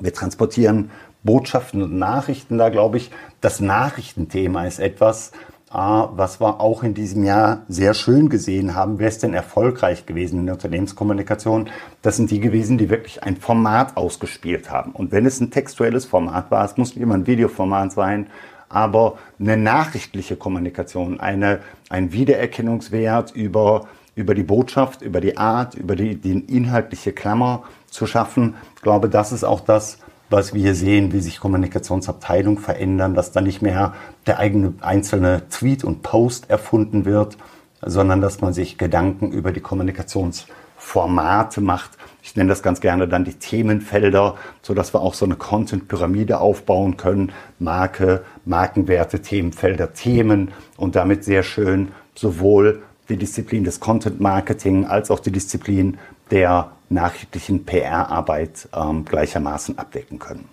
Wir 0.00 0.12
transportieren 0.12 0.90
Botschaften 1.22 1.82
und 1.82 1.98
Nachrichten 1.98 2.58
da, 2.58 2.68
glaube 2.68 2.98
ich. 2.98 3.10
Das 3.40 3.60
Nachrichtenthema 3.60 4.66
ist 4.66 4.78
etwas, 4.78 5.32
äh, 5.72 5.76
was 5.76 6.40
wir 6.40 6.60
auch 6.60 6.82
in 6.82 6.94
diesem 6.94 7.24
Jahr 7.24 7.62
sehr 7.68 7.94
schön 7.94 8.28
gesehen 8.28 8.74
haben. 8.74 8.98
Wer 8.98 9.08
ist 9.08 9.22
denn 9.22 9.34
erfolgreich 9.34 10.04
gewesen 10.04 10.40
in 10.40 10.46
der 10.46 10.56
Unternehmenskommunikation? 10.56 11.70
Das 12.02 12.16
sind 12.16 12.30
die 12.30 12.40
gewesen, 12.40 12.76
die 12.76 12.90
wirklich 12.90 13.22
ein 13.22 13.36
Format 13.36 13.96
ausgespielt 13.96 14.70
haben. 14.70 14.92
Und 14.92 15.12
wenn 15.12 15.24
es 15.24 15.40
ein 15.40 15.50
textuelles 15.50 16.04
Format 16.04 16.50
war, 16.50 16.64
es 16.64 16.76
muss 16.76 16.94
nicht 16.94 17.02
immer 17.02 17.14
ein 17.14 17.26
Videoformat 17.26 17.92
sein, 17.92 18.26
aber 18.68 19.18
eine 19.38 19.56
nachrichtliche 19.56 20.36
Kommunikation, 20.36 21.20
eine, 21.20 21.60
ein 21.88 22.12
Wiedererkennungswert 22.12 23.32
über 23.32 23.86
über 24.14 24.34
die 24.34 24.42
Botschaft, 24.42 25.02
über 25.02 25.20
die 25.20 25.36
Art, 25.36 25.74
über 25.74 25.96
die, 25.96 26.16
die 26.16 26.32
inhaltliche 26.32 27.12
Klammer 27.12 27.64
zu 27.88 28.06
schaffen. 28.06 28.54
Ich 28.76 28.82
glaube, 28.82 29.08
das 29.08 29.32
ist 29.32 29.44
auch 29.44 29.60
das, 29.60 29.98
was 30.28 30.54
wir 30.54 30.74
sehen, 30.74 31.12
wie 31.12 31.20
sich 31.20 31.40
Kommunikationsabteilungen 31.40 32.58
verändern, 32.58 33.14
dass 33.14 33.32
da 33.32 33.40
nicht 33.40 33.62
mehr 33.62 33.94
der 34.26 34.38
eigene 34.38 34.74
einzelne 34.80 35.48
Tweet 35.50 35.84
und 35.84 36.02
Post 36.02 36.50
erfunden 36.50 37.04
wird, 37.04 37.36
sondern 37.82 38.20
dass 38.20 38.40
man 38.40 38.52
sich 38.52 38.78
Gedanken 38.78 39.30
über 39.30 39.52
die 39.52 39.60
Kommunikationsformate 39.60 41.60
macht. 41.60 41.92
Ich 42.22 42.36
nenne 42.36 42.48
das 42.48 42.62
ganz 42.62 42.80
gerne 42.80 43.08
dann 43.08 43.24
die 43.24 43.34
Themenfelder, 43.34 44.36
so 44.62 44.74
dass 44.74 44.94
wir 44.94 45.00
auch 45.00 45.14
so 45.14 45.24
eine 45.24 45.36
Content-Pyramide 45.36 46.40
aufbauen 46.40 46.96
können. 46.96 47.32
Marke, 47.58 48.22
Markenwerte, 48.44 49.20
Themenfelder, 49.20 49.92
Themen 49.92 50.52
und 50.76 50.96
damit 50.96 51.24
sehr 51.24 51.42
schön 51.42 51.88
sowohl 52.14 52.82
die 53.08 53.16
Disziplin 53.16 53.64
des 53.64 53.80
Content 53.80 54.20
Marketing 54.20 54.86
als 54.86 55.10
auch 55.10 55.20
die 55.20 55.32
Disziplin 55.32 55.98
der 56.30 56.72
nachrichtlichen 56.88 57.64
PR-Arbeit 57.64 58.68
ähm, 58.74 59.04
gleichermaßen 59.04 59.78
abdecken 59.78 60.18
können. 60.18 60.48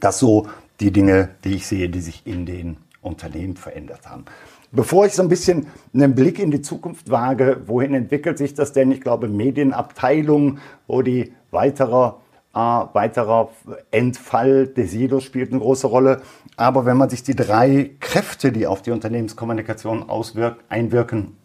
Das 0.00 0.18
so 0.18 0.48
die 0.80 0.90
Dinge, 0.90 1.30
die 1.44 1.56
ich 1.56 1.66
sehe, 1.66 1.88
die 1.88 2.00
sich 2.00 2.26
in 2.26 2.46
den 2.46 2.76
Unternehmen 3.02 3.56
verändert 3.56 4.08
haben. 4.08 4.24
Bevor 4.72 5.04
ich 5.06 5.14
so 5.14 5.22
ein 5.22 5.28
bisschen 5.28 5.66
einen 5.92 6.14
Blick 6.14 6.38
in 6.38 6.50
die 6.50 6.62
Zukunft 6.62 7.10
wage, 7.10 7.62
wohin 7.66 7.92
entwickelt 7.92 8.38
sich 8.38 8.54
das 8.54 8.72
denn? 8.72 8.92
Ich 8.92 9.00
glaube, 9.00 9.28
Medienabteilung, 9.28 10.58
wo 10.86 11.02
die 11.02 11.32
weitere, 11.50 12.12
äh, 12.54 12.58
weiterer 12.58 13.50
Entfall 13.90 14.68
des 14.68 14.92
Silos 14.92 15.24
spielt 15.24 15.50
eine 15.50 15.60
große 15.60 15.88
Rolle. 15.88 16.22
Aber 16.56 16.84
wenn 16.84 16.96
man 16.96 17.10
sich 17.10 17.24
die 17.24 17.34
drei 17.34 17.90
Kräfte, 17.98 18.52
die 18.52 18.66
auf 18.66 18.82
die 18.82 18.92
Unternehmenskommunikation 18.92 20.08
auswirken, 20.08 20.62
einwirken, 20.68 21.36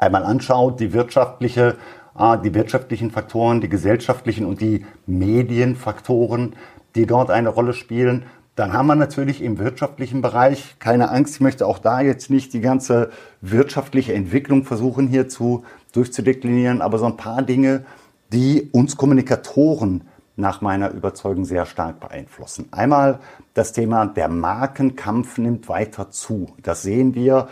einmal 0.00 0.24
anschaut, 0.24 0.80
die 0.80 0.92
wirtschaftliche, 0.92 1.76
äh, 2.18 2.38
die 2.38 2.54
wirtschaftlichen 2.54 3.10
Faktoren, 3.10 3.60
die 3.60 3.68
gesellschaftlichen 3.68 4.46
und 4.46 4.60
die 4.60 4.84
Medienfaktoren, 5.06 6.54
die 6.94 7.06
dort 7.06 7.30
eine 7.30 7.50
Rolle 7.50 7.72
spielen, 7.72 8.24
dann 8.56 8.72
haben 8.72 8.88
wir 8.88 8.94
natürlich 8.94 9.42
im 9.42 9.58
wirtschaftlichen 9.58 10.20
Bereich 10.20 10.76
keine 10.80 11.10
Angst. 11.10 11.36
Ich 11.36 11.40
möchte 11.40 11.66
auch 11.66 11.78
da 11.78 12.00
jetzt 12.00 12.30
nicht 12.30 12.52
die 12.52 12.60
ganze 12.60 13.10
wirtschaftliche 13.40 14.12
Entwicklung 14.12 14.64
versuchen 14.64 15.06
hier 15.06 15.28
zu 15.28 15.64
durchzudeklinieren, 15.92 16.82
aber 16.82 16.98
so 16.98 17.06
ein 17.06 17.16
paar 17.16 17.42
Dinge, 17.42 17.84
die 18.32 18.68
uns 18.72 18.96
Kommunikatoren 18.96 20.02
nach 20.36 20.60
meiner 20.60 20.90
Überzeugung 20.90 21.44
sehr 21.44 21.66
stark 21.66 22.00
beeinflussen. 22.00 22.68
Einmal 22.70 23.20
das 23.54 23.72
Thema 23.72 24.06
der 24.06 24.28
Markenkampf 24.28 25.38
nimmt 25.38 25.68
weiter 25.68 26.10
zu. 26.10 26.48
Das 26.62 26.82
sehen 26.82 27.14
wir 27.14 27.48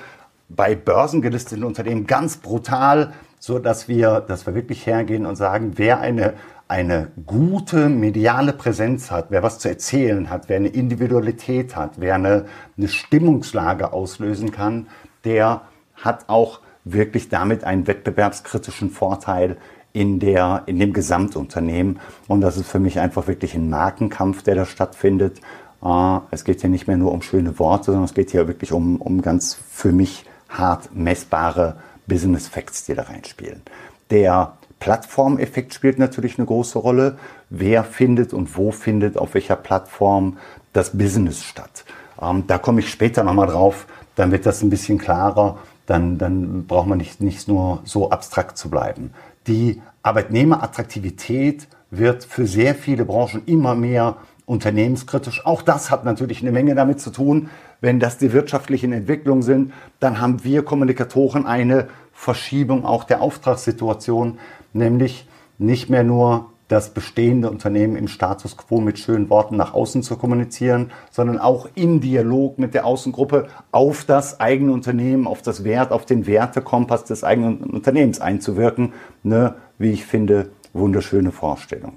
bei 0.49 0.75
börsengelisteten 0.75 1.65
Unternehmen 1.65 2.07
ganz 2.07 2.39
brutal, 2.39 3.13
so 3.39 3.59
dass 3.59 3.89
wir, 3.89 4.21
dass 4.21 4.47
wir 4.47 4.55
wirklich 4.55 4.87
hergehen 4.87 5.27
und 5.27 5.37
sagen, 5.37 5.73
wer 5.77 6.01
eine 6.01 6.35
eine 6.69 7.11
gute 7.27 7.89
mediale 7.89 8.53
Präsenz 8.53 9.11
hat, 9.11 9.31
wer 9.31 9.43
was 9.43 9.59
zu 9.59 9.69
erzählen 9.69 10.29
hat, 10.29 10.51
wer 10.51 10.57
eine 10.57 10.69
Individualität 10.69 11.75
hat, 11.75 11.93
wer 11.97 12.15
eine, 12.15 12.45
eine 12.77 12.89
Stimmungslage 12.89 13.93
auslösen 13.95 14.53
kann, 14.53 14.87
der 15.25 15.63
hat 15.95 16.29
auch 16.29 16.61
wirklich 16.85 17.31
damit 17.31 17.65
einen 17.65 17.87
wettbewerbskritischen 17.87 18.91
Vorteil 18.91 19.57
in, 19.95 20.21
der, 20.21 20.65
in 20.67 20.79
dem 20.79 20.93
Gesamtunternehmen. 20.93 22.01
Und 22.29 22.43
das 22.43 22.59
ist 22.59 22.69
für 22.69 22.79
mich 22.79 23.01
einfach 23.01 23.27
wirklich 23.27 23.55
ein 23.55 23.71
Markenkampf, 23.71 24.43
der 24.43 24.55
da 24.55 24.67
stattfindet. 24.67 25.41
Äh, 25.83 26.19
es 26.31 26.45
geht 26.45 26.61
hier 26.61 26.71
nicht 26.71 26.87
mehr 26.87 26.99
nur 26.99 27.13
um 27.13 27.23
schöne 27.23 27.59
Worte, 27.59 27.87
sondern 27.87 28.05
es 28.05 28.15
geht 28.15 28.31
hier 28.31 28.47
wirklich 28.47 28.73
um, 28.73 29.01
um 29.01 29.23
ganz 29.23 29.55
für 29.55 29.93
mich 29.93 30.25
hart 30.49 30.95
messbare 30.95 31.77
Business 32.07 32.49
Facts, 32.49 32.85
die 32.85 32.95
da 32.95 33.03
reinspielen. 33.03 33.63
Der 34.11 34.55
Plattformeffekt 34.81 35.75
spielt 35.75 35.99
natürlich 35.99 36.39
eine 36.39 36.47
große 36.47 36.79
Rolle. 36.79 37.19
Wer 37.51 37.85
findet 37.85 38.33
und 38.33 38.57
wo 38.57 38.71
findet 38.71 39.19
auf 39.19 39.35
welcher 39.35 39.57
Plattform 39.57 40.39
das 40.73 40.97
Business 40.97 41.43
statt? 41.43 41.85
Ähm, 42.21 42.45
da 42.47 42.59
komme 42.59 42.81
ich 42.81 42.91
später 42.91 43.25
nochmal 43.25 43.49
drauf, 43.49 43.87
dann 44.17 44.33
wird 44.33 44.47
das 44.47 44.63
ein 44.63 44.71
bisschen 44.71 44.99
klarer. 44.99 45.59
Dann, 45.87 46.19
dann 46.19 46.67
braucht 46.67 46.87
man 46.87 46.99
nicht, 46.99 47.23
nicht 47.23 47.49
nur 47.49 47.81
so 47.85 48.11
abstrakt 48.11 48.59
zu 48.59 48.69
bleiben. 48.69 49.15
Die 49.47 49.81
Arbeitnehmerattraktivität 50.03 51.67
wird 51.91 52.25
für 52.25 52.47
sehr 52.47 52.75
viele 52.75 53.07
Branchen 53.07 53.43
immer 53.47 53.75
mehr 53.75 54.17
unternehmenskritisch. 54.49 55.45
Auch 55.45 55.63
das 55.63 55.91
hat 55.91 56.05
natürlich 56.05 56.41
eine 56.41 56.53
Menge 56.53 56.75
damit 56.75 57.01
zu 57.01 57.11
tun. 57.11 57.51
Wenn 57.81 58.01
das 58.01 58.19
die 58.19 58.33
wirtschaftlichen 58.33 58.93
Entwicklungen 58.93 59.43
sind, 59.43 59.73
dann 60.01 60.21
haben 60.21 60.43
wir 60.43 60.65
Kommunikatoren 60.65 61.47
eine 61.47 61.89
Verschiebung 62.13 62.85
auch 62.85 63.05
der 63.05 63.21
Auftragssituation, 63.21 64.39
nämlich 64.73 65.29
nicht 65.59 65.91
mehr 65.91 66.03
nur 66.03 66.47
das 66.69 66.91
bestehende 66.91 67.51
Unternehmen 67.51 67.97
im 67.97 68.09
Status 68.09 68.57
quo 68.57 68.81
mit 68.81 68.99
schönen 68.99 69.31
Worten 69.31 69.57
nach 69.57 69.73
außen 69.73 70.03
zu 70.03 70.17
kommunizieren, 70.17 70.91
sondern 71.11 71.39
auch 71.39 71.69
im 71.75 72.01
Dialog 72.01 72.59
mit 72.59 72.75
der 72.75 72.85
Außengruppe 72.85 73.49
auf 73.71 74.05
das 74.05 74.39
eigene 74.39 74.73
Unternehmen, 74.73 75.27
auf 75.27 75.41
das 75.41 75.65
Wert, 75.65 75.93
auf 75.93 76.05
den 76.05 76.27
Wertekompass 76.27 77.05
des 77.05 77.25
eigenen 77.25 77.59
Unternehmens 77.59 78.21
einzuwirken. 78.21 78.93
Eine, 79.25 79.55
wie 79.79 79.93
ich 79.93 80.05
finde, 80.05 80.51
wunderschöne 80.75 81.33
Vorstellung. 81.33 81.93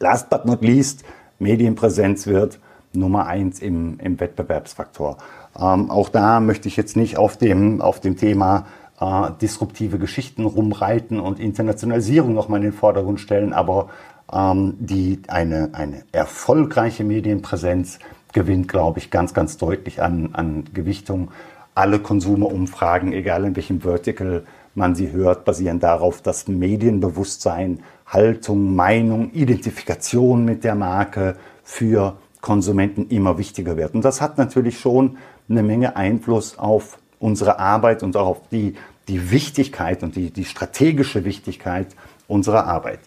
Last 0.00 0.28
but 0.28 0.44
not 0.44 0.62
least, 0.62 1.04
Medienpräsenz 1.38 2.26
wird 2.26 2.58
Nummer 2.92 3.26
eins 3.26 3.60
im, 3.60 3.98
im 4.00 4.18
Wettbewerbsfaktor. 4.18 5.18
Ähm, 5.58 5.90
auch 5.90 6.08
da 6.08 6.40
möchte 6.40 6.68
ich 6.68 6.76
jetzt 6.76 6.96
nicht 6.96 7.18
auf 7.18 7.36
dem, 7.36 7.80
auf 7.80 8.00
dem 8.00 8.16
Thema 8.16 8.66
äh, 9.00 9.30
disruptive 9.40 9.98
Geschichten 9.98 10.44
rumreiten 10.44 11.20
und 11.20 11.38
Internationalisierung 11.38 12.34
nochmal 12.34 12.60
in 12.60 12.70
den 12.70 12.72
Vordergrund 12.72 13.20
stellen, 13.20 13.52
aber 13.52 13.88
ähm, 14.32 14.74
die, 14.78 15.20
eine, 15.28 15.70
eine 15.72 16.02
erfolgreiche 16.12 17.04
Medienpräsenz 17.04 17.98
gewinnt, 18.32 18.68
glaube 18.68 18.98
ich, 18.98 19.10
ganz, 19.10 19.34
ganz 19.34 19.56
deutlich 19.56 20.02
an, 20.02 20.30
an 20.32 20.64
Gewichtung. 20.74 21.30
Alle 21.74 22.00
Konsumerumfragen, 22.00 23.12
egal 23.12 23.44
in 23.44 23.56
welchem 23.56 23.80
Vertical 23.82 24.44
man 24.74 24.94
sie 24.94 25.12
hört, 25.12 25.44
basieren 25.44 25.80
darauf, 25.80 26.20
dass 26.22 26.48
Medienbewusstsein, 26.48 27.80
Haltung, 28.08 28.74
Meinung, 28.74 29.32
Identifikation 29.32 30.44
mit 30.44 30.64
der 30.64 30.74
Marke 30.74 31.36
für 31.62 32.16
Konsumenten 32.40 33.08
immer 33.08 33.38
wichtiger 33.38 33.76
wird. 33.76 33.94
Und 33.94 34.04
das 34.04 34.20
hat 34.20 34.38
natürlich 34.38 34.80
schon 34.80 35.18
eine 35.48 35.62
Menge 35.62 35.96
Einfluss 35.96 36.58
auf 36.58 36.98
unsere 37.18 37.58
Arbeit 37.58 38.02
und 38.02 38.16
auch 38.16 38.26
auf 38.26 38.48
die, 38.50 38.74
die 39.08 39.30
Wichtigkeit 39.30 40.02
und 40.02 40.16
die, 40.16 40.30
die 40.30 40.44
strategische 40.44 41.24
Wichtigkeit 41.24 41.88
unserer 42.26 42.66
Arbeit. 42.66 43.00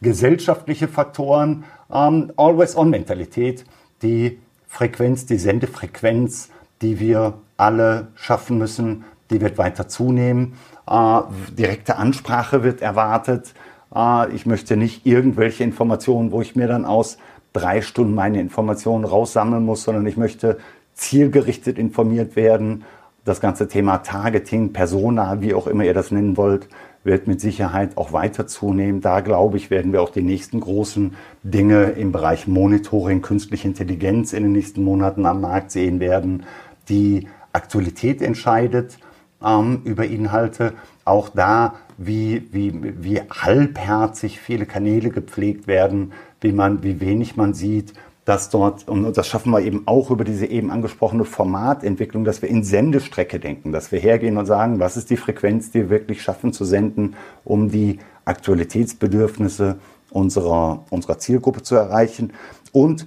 Gesellschaftliche 0.00 0.88
Faktoren, 0.88 1.64
ähm, 1.92 2.32
Always-on-Mentalität, 2.36 3.64
die 4.02 4.38
Frequenz, 4.68 5.26
die 5.26 5.38
Sendefrequenz, 5.38 6.50
die 6.82 7.00
wir 7.00 7.34
alle 7.56 8.08
schaffen 8.14 8.58
müssen, 8.58 9.04
die 9.30 9.40
wird 9.40 9.58
weiter 9.58 9.88
zunehmen. 9.88 10.54
Äh, 10.88 11.20
direkte 11.52 11.96
Ansprache 11.96 12.62
wird 12.62 12.80
erwartet. 12.80 13.52
Äh, 13.94 14.34
ich 14.34 14.46
möchte 14.46 14.76
nicht 14.76 15.06
irgendwelche 15.06 15.64
Informationen, 15.64 16.32
wo 16.32 16.40
ich 16.40 16.56
mir 16.56 16.68
dann 16.68 16.84
aus 16.84 17.18
drei 17.52 17.80
Stunden 17.82 18.14
meine 18.14 18.40
Informationen 18.40 19.04
raussammeln 19.04 19.64
muss, 19.64 19.84
sondern 19.84 20.06
ich 20.06 20.16
möchte 20.16 20.58
zielgerichtet 20.94 21.78
informiert 21.78 22.36
werden 22.36 22.84
das 23.28 23.40
ganze 23.40 23.68
Thema 23.68 23.98
Targeting, 23.98 24.72
Persona, 24.72 25.40
wie 25.40 25.54
auch 25.54 25.66
immer 25.66 25.84
ihr 25.84 25.94
das 25.94 26.10
nennen 26.10 26.36
wollt, 26.36 26.68
wird 27.04 27.26
mit 27.26 27.40
Sicherheit 27.40 27.96
auch 27.96 28.12
weiter 28.12 28.46
zunehmen. 28.46 29.00
Da 29.00 29.20
glaube 29.20 29.58
ich, 29.58 29.70
werden 29.70 29.92
wir 29.92 30.02
auch 30.02 30.10
die 30.10 30.22
nächsten 30.22 30.60
großen 30.60 31.14
Dinge 31.42 31.90
im 31.90 32.10
Bereich 32.10 32.48
Monitoring, 32.48 33.22
künstliche 33.22 33.68
Intelligenz 33.68 34.32
in 34.32 34.44
den 34.44 34.52
nächsten 34.52 34.82
Monaten 34.82 35.26
am 35.26 35.42
Markt 35.42 35.70
sehen 35.70 36.00
werden. 36.00 36.44
Die 36.88 37.28
Aktualität 37.52 38.22
entscheidet 38.22 38.98
ähm, 39.44 39.82
über 39.84 40.06
Inhalte. 40.06 40.72
Auch 41.04 41.28
da, 41.28 41.74
wie, 41.98 42.48
wie, 42.52 42.72
wie 43.02 43.20
halbherzig 43.20 44.40
viele 44.40 44.64
Kanäle 44.66 45.10
gepflegt 45.10 45.66
werden, 45.66 46.12
wie, 46.40 46.52
man, 46.52 46.82
wie 46.82 47.00
wenig 47.00 47.36
man 47.36 47.52
sieht 47.52 47.92
dass 48.28 48.50
dort, 48.50 48.86
und 48.88 49.16
das 49.16 49.26
schaffen 49.26 49.52
wir 49.52 49.62
eben 49.62 49.84
auch 49.86 50.10
über 50.10 50.22
diese 50.22 50.44
eben 50.44 50.70
angesprochene 50.70 51.24
Formatentwicklung, 51.24 52.24
dass 52.24 52.42
wir 52.42 52.50
in 52.50 52.62
Sendestrecke 52.62 53.40
denken, 53.40 53.72
dass 53.72 53.90
wir 53.90 54.00
hergehen 54.00 54.36
und 54.36 54.44
sagen, 54.44 54.80
was 54.80 54.98
ist 54.98 55.08
die 55.08 55.16
Frequenz, 55.16 55.70
die 55.70 55.78
wir 55.78 55.88
wirklich 55.88 56.20
schaffen 56.20 56.52
zu 56.52 56.66
senden, 56.66 57.16
um 57.42 57.70
die 57.70 58.00
Aktualitätsbedürfnisse 58.26 59.78
unserer, 60.10 60.84
unserer 60.90 61.18
Zielgruppe 61.18 61.62
zu 61.62 61.74
erreichen. 61.76 62.34
Und 62.70 63.06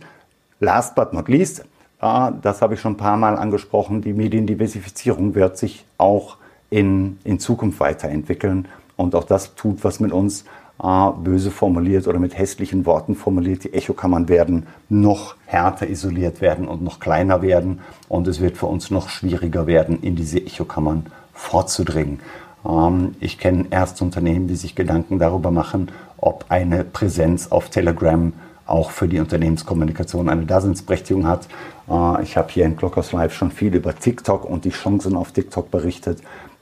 last 0.59 0.95
but 0.95 1.13
not 1.13 1.27
least, 1.29 1.65
das 1.99 2.63
habe 2.63 2.73
ich 2.73 2.79
schon 2.79 2.93
ein 2.93 2.97
paar 2.97 3.17
Mal 3.17 3.37
angesprochen, 3.37 4.01
die 4.01 4.13
Mediendiversifizierung 4.13 5.35
wird 5.35 5.55
sich 5.55 5.85
auch 5.99 6.37
in, 6.71 7.19
in 7.23 7.37
Zukunft 7.37 7.79
weiterentwickeln. 7.79 8.67
Und 9.01 9.15
auch 9.15 9.23
das 9.23 9.55
tut 9.55 9.83
was 9.83 9.99
mit 9.99 10.11
uns 10.11 10.45
äh, 10.81 11.09
böse 11.23 11.51
formuliert 11.51 12.07
oder 12.07 12.19
mit 12.19 12.37
hässlichen 12.37 12.85
Worten 12.85 13.15
formuliert. 13.15 13.63
Die 13.63 13.73
Echokammern 13.73 14.29
werden 14.29 14.67
noch 14.89 15.35
härter 15.45 15.89
isoliert 15.89 16.41
werden 16.41 16.67
und 16.67 16.81
noch 16.81 16.99
kleiner 16.99 17.41
werden. 17.41 17.79
Und 18.07 18.27
es 18.27 18.41
wird 18.41 18.57
für 18.57 18.67
uns 18.67 18.91
noch 18.91 19.09
schwieriger 19.09 19.67
werden, 19.67 20.01
in 20.01 20.15
diese 20.15 20.39
Echokammern 20.39 21.07
vorzudringen. 21.33 22.19
Ähm, 22.65 23.15
ich 23.19 23.37
kenne 23.37 23.65
Erstunternehmen, 23.69 24.47
die 24.47 24.55
sich 24.55 24.75
Gedanken 24.75 25.19
darüber 25.19 25.51
machen, 25.51 25.91
ob 26.17 26.45
eine 26.49 26.83
Präsenz 26.83 27.51
auf 27.51 27.69
Telegram 27.69 28.33
auch 28.67 28.91
für 28.91 29.07
die 29.07 29.19
Unternehmenskommunikation 29.19 30.29
eine 30.29 30.45
Daseinsberechtigung 30.45 31.27
hat. 31.27 31.47
Äh, 31.89 32.23
ich 32.23 32.37
habe 32.37 32.51
hier 32.51 32.65
in 32.65 32.77
Glockers 32.77 33.11
Live 33.11 33.33
schon 33.33 33.51
viel 33.51 33.75
über 33.75 33.95
TikTok 33.95 34.45
und 34.45 34.65
die 34.65 34.69
Chancen 34.69 35.15
auf 35.15 35.31
TikTok 35.31 35.71
berichtet. 35.71 36.19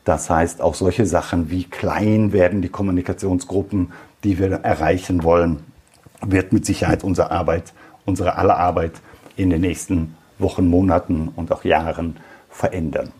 Das 0.10 0.28
heißt, 0.28 0.64
auch 0.64 0.74
solche 0.74 1.06
Sachen 1.06 1.52
wie 1.52 1.66
klein 1.66 2.34
werden 2.34 2.64
die 2.64 2.70
Kommunikationsgruppen, 2.70 3.92
die 4.24 4.40
wir 4.40 4.50
erreichen 4.54 5.22
wollen, 5.22 5.60
wird 6.26 6.52
mit 6.52 6.66
Sicherheit 6.66 7.04
unsere 7.04 7.30
Arbeit, 7.30 7.74
unsere 8.08 8.36
aller 8.36 8.58
Arbeit 8.58 8.94
in 9.36 9.52
den 9.52 9.62
nächsten 9.62 10.16
Wochen, 10.40 10.68
Monaten 10.68 11.32
und 11.36 11.52
auch 11.52 11.64
Jahren 11.64 12.18
verändern. 12.50 13.12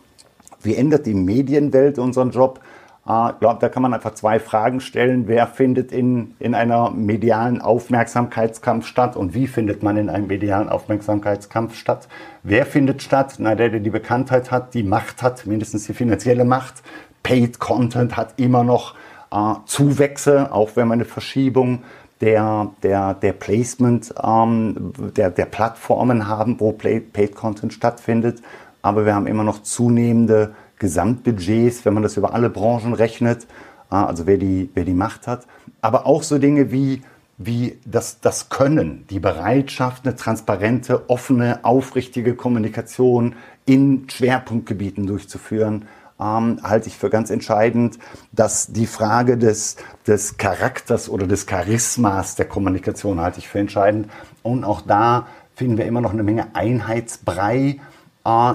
Wie 0.62 0.74
ändert 0.74 1.06
die 1.06 1.14
Medienwelt 1.14 2.00
unseren 2.00 2.32
Job? 2.32 2.58
Ich 3.02 3.40
glaube, 3.40 3.58
da 3.60 3.68
kann 3.68 3.82
man 3.82 3.94
einfach 3.94 4.14
zwei 4.14 4.38
Fragen 4.38 4.80
stellen. 4.80 5.26
Wer 5.26 5.46
findet 5.46 5.90
in, 5.90 6.34
in 6.38 6.54
einer 6.54 6.90
medialen 6.90 7.60
Aufmerksamkeitskampf 7.60 8.86
statt 8.86 9.16
und 9.16 9.34
wie 9.34 9.46
findet 9.46 9.82
man 9.82 9.96
in 9.96 10.10
einem 10.10 10.26
medialen 10.26 10.68
Aufmerksamkeitskampf 10.68 11.74
statt? 11.74 12.08
Wer 12.42 12.66
findet 12.66 13.02
statt? 13.02 13.36
Na, 13.38 13.54
der, 13.54 13.70
der 13.70 13.80
die 13.80 13.90
Bekanntheit 13.90 14.50
hat, 14.50 14.74
die 14.74 14.82
Macht 14.82 15.22
hat, 15.22 15.46
mindestens 15.46 15.86
die 15.86 15.94
finanzielle 15.94 16.44
Macht. 16.44 16.82
Paid 17.22 17.58
Content 17.58 18.16
hat 18.16 18.34
immer 18.36 18.64
noch 18.64 18.94
äh, 19.32 19.54
Zuwächse, 19.64 20.52
auch 20.52 20.76
wenn 20.76 20.88
wir 20.88 20.94
eine 20.94 21.04
Verschiebung 21.06 21.82
der, 22.20 22.70
der, 22.82 23.14
der 23.14 23.32
Placement 23.32 24.14
ähm, 24.22 24.92
der, 25.16 25.30
der 25.30 25.46
Plattformen 25.46 26.28
haben, 26.28 26.60
wo 26.60 26.72
Paid 26.72 27.34
Content 27.34 27.72
stattfindet. 27.72 28.42
Aber 28.82 29.06
wir 29.06 29.14
haben 29.14 29.26
immer 29.26 29.44
noch 29.44 29.62
zunehmende 29.62 30.54
Gesamtbudgets, 30.80 31.84
wenn 31.84 31.94
man 31.94 32.02
das 32.02 32.16
über 32.16 32.34
alle 32.34 32.50
Branchen 32.50 32.92
rechnet, 32.92 33.46
also 33.88 34.26
wer 34.26 34.38
die, 34.38 34.70
wer 34.74 34.84
die 34.84 34.94
Macht 34.94 35.28
hat. 35.28 35.46
Aber 35.80 36.06
auch 36.06 36.24
so 36.24 36.38
Dinge 36.38 36.72
wie, 36.72 37.02
wie 37.38 37.78
das, 37.84 38.20
das 38.20 38.48
Können, 38.48 39.04
die 39.10 39.20
Bereitschaft, 39.20 40.04
eine 40.04 40.16
transparente, 40.16 41.08
offene, 41.08 41.60
aufrichtige 41.64 42.34
Kommunikation 42.34 43.36
in 43.66 44.08
Schwerpunktgebieten 44.10 45.06
durchzuführen 45.06 45.86
ähm, 46.20 46.60
halte 46.62 46.88
ich 46.88 46.98
für 46.98 47.08
ganz 47.08 47.30
entscheidend, 47.30 47.98
dass 48.32 48.66
die 48.66 48.86
Frage 48.86 49.38
des, 49.38 49.76
des 50.06 50.36
Charakters 50.36 51.08
oder 51.08 51.26
des 51.26 51.46
Charismas 51.46 52.36
der 52.36 52.46
Kommunikation 52.46 53.20
halte 53.20 53.38
ich 53.38 53.48
für 53.48 53.58
entscheidend. 53.58 54.10
Und 54.42 54.64
auch 54.64 54.82
da 54.82 55.26
finden 55.54 55.78
wir 55.78 55.86
immer 55.86 56.00
noch 56.00 56.12
eine 56.12 56.22
Menge 56.22 56.54
Einheitsbrei 56.54 57.80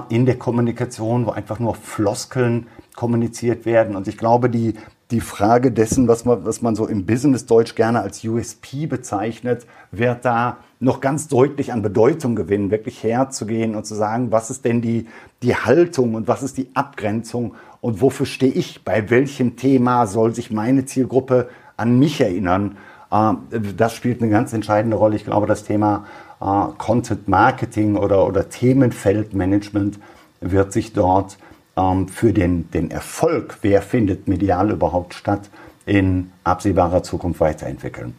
in 0.08 0.26
der 0.26 0.38
Kommunikation, 0.38 1.26
wo 1.26 1.30
einfach 1.30 1.58
nur 1.58 1.74
Floskeln 1.74 2.68
kommuniziert 2.94 3.66
werden. 3.66 3.96
Und 3.96 4.06
ich 4.06 4.16
glaube, 4.16 4.48
die, 4.48 4.74
die 5.10 5.20
Frage 5.20 5.72
dessen, 5.72 6.08
was 6.08 6.24
man, 6.24 6.44
was 6.44 6.62
man 6.62 6.74
so 6.76 6.86
im 6.86 7.04
Business-Deutsch 7.04 7.74
gerne 7.74 8.00
als 8.00 8.24
USP 8.24 8.86
bezeichnet, 8.86 9.66
wird 9.90 10.24
da 10.24 10.58
noch 10.78 11.00
ganz 11.00 11.28
deutlich 11.28 11.72
an 11.72 11.82
Bedeutung 11.82 12.36
gewinnen, 12.36 12.70
wirklich 12.70 13.02
herzugehen 13.02 13.74
und 13.74 13.86
zu 13.86 13.94
sagen, 13.94 14.30
was 14.30 14.50
ist 14.50 14.64
denn 14.64 14.82
die, 14.82 15.06
die 15.42 15.54
Haltung 15.54 16.14
und 16.14 16.28
was 16.28 16.42
ist 16.42 16.58
die 16.58 16.68
Abgrenzung 16.74 17.54
und 17.80 18.00
wofür 18.00 18.26
stehe 18.26 18.52
ich, 18.52 18.84
bei 18.84 19.10
welchem 19.10 19.56
Thema 19.56 20.06
soll 20.06 20.34
sich 20.34 20.50
meine 20.50 20.84
Zielgruppe 20.84 21.48
an 21.76 21.98
mich 21.98 22.20
erinnern. 22.20 22.76
Äh, 23.10 23.34
das 23.76 23.94
spielt 23.94 24.20
eine 24.20 24.30
ganz 24.30 24.52
entscheidende 24.52 24.96
Rolle. 24.96 25.16
Ich 25.16 25.24
glaube, 25.24 25.46
das 25.46 25.64
Thema 25.64 26.04
äh, 26.40 26.66
Content 26.78 27.28
Marketing 27.28 27.96
oder, 27.96 28.26
oder 28.26 28.48
Themenfeldmanagement 28.48 29.98
wird 30.40 30.72
sich 30.72 30.92
dort 30.92 31.38
ähm, 31.76 32.08
für 32.08 32.32
den, 32.32 32.70
den 32.70 32.90
Erfolg, 32.90 33.58
wer 33.62 33.82
findet 33.82 34.28
medial 34.28 34.70
überhaupt 34.70 35.14
statt, 35.14 35.50
in 35.84 36.32
absehbarer 36.44 37.02
Zukunft 37.02 37.40
weiterentwickeln. 37.40 38.14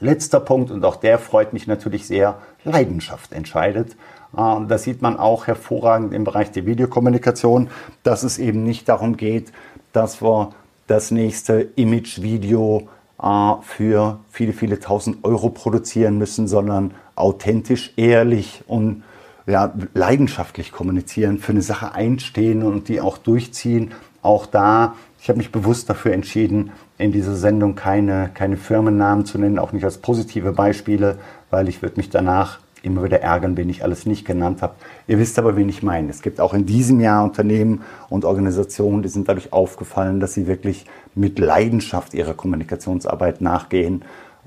Letzter 0.00 0.40
Punkt, 0.40 0.70
und 0.70 0.84
auch 0.84 0.96
der 0.96 1.18
freut 1.18 1.52
mich 1.52 1.66
natürlich 1.66 2.06
sehr, 2.06 2.38
Leidenschaft 2.64 3.32
entscheidet. 3.32 3.96
Äh, 4.36 4.66
das 4.66 4.84
sieht 4.84 5.02
man 5.02 5.18
auch 5.18 5.46
hervorragend 5.46 6.12
im 6.12 6.24
Bereich 6.24 6.50
der 6.50 6.66
Videokommunikation, 6.66 7.68
dass 8.02 8.22
es 8.22 8.38
eben 8.38 8.64
nicht 8.64 8.88
darum 8.88 9.16
geht, 9.16 9.52
dass 9.92 10.22
wir 10.22 10.50
das 10.86 11.10
nächste 11.10 11.60
Image-Video 11.76 12.88
äh, 13.22 13.52
für 13.62 14.20
viele, 14.30 14.52
viele 14.52 14.80
tausend 14.80 15.24
Euro 15.24 15.50
produzieren 15.50 16.18
müssen, 16.18 16.48
sondern 16.48 16.94
authentisch, 17.16 17.92
ehrlich 17.96 18.62
und 18.66 19.02
ja, 19.46 19.72
leidenschaftlich 19.92 20.72
kommunizieren, 20.72 21.38
für 21.38 21.52
eine 21.52 21.62
Sache 21.62 21.92
einstehen 21.92 22.62
und 22.62 22.88
die 22.88 23.00
auch 23.00 23.18
durchziehen. 23.18 23.92
Auch 24.22 24.46
da, 24.46 24.94
ich 25.20 25.28
habe 25.28 25.38
mich 25.38 25.52
bewusst 25.52 25.90
dafür 25.90 26.12
entschieden, 26.12 26.72
in 26.96 27.12
dieser 27.12 27.34
Sendung 27.34 27.74
keine, 27.74 28.30
keine 28.32 28.56
Firmennamen 28.56 29.26
zu 29.26 29.38
nennen, 29.38 29.58
auch 29.58 29.72
nicht 29.72 29.84
als 29.84 29.98
positive 29.98 30.52
Beispiele, 30.52 31.18
weil 31.50 31.68
ich 31.68 31.82
würde 31.82 31.96
mich 31.96 32.08
danach 32.08 32.58
immer 32.82 33.02
wieder 33.02 33.20
ärgern, 33.20 33.56
wenn 33.56 33.70
ich 33.70 33.82
alles 33.82 34.06
nicht 34.06 34.26
genannt 34.26 34.62
habe. 34.62 34.74
Ihr 35.06 35.18
wisst 35.18 35.38
aber, 35.38 35.56
wen 35.56 35.68
ich 35.68 35.82
meine. 35.82 36.10
Es 36.10 36.22
gibt 36.22 36.40
auch 36.40 36.54
in 36.54 36.66
diesem 36.66 37.00
Jahr 37.00 37.24
Unternehmen 37.24 37.82
und 38.10 38.24
Organisationen, 38.24 39.02
die 39.02 39.08
sind 39.08 39.28
dadurch 39.28 39.52
aufgefallen, 39.52 40.20
dass 40.20 40.34
sie 40.34 40.46
wirklich 40.46 40.84
mit 41.14 41.38
Leidenschaft 41.38 42.14
ihrer 42.14 42.34
Kommunikationsarbeit 42.34 43.40
nachgehen. 43.40 44.04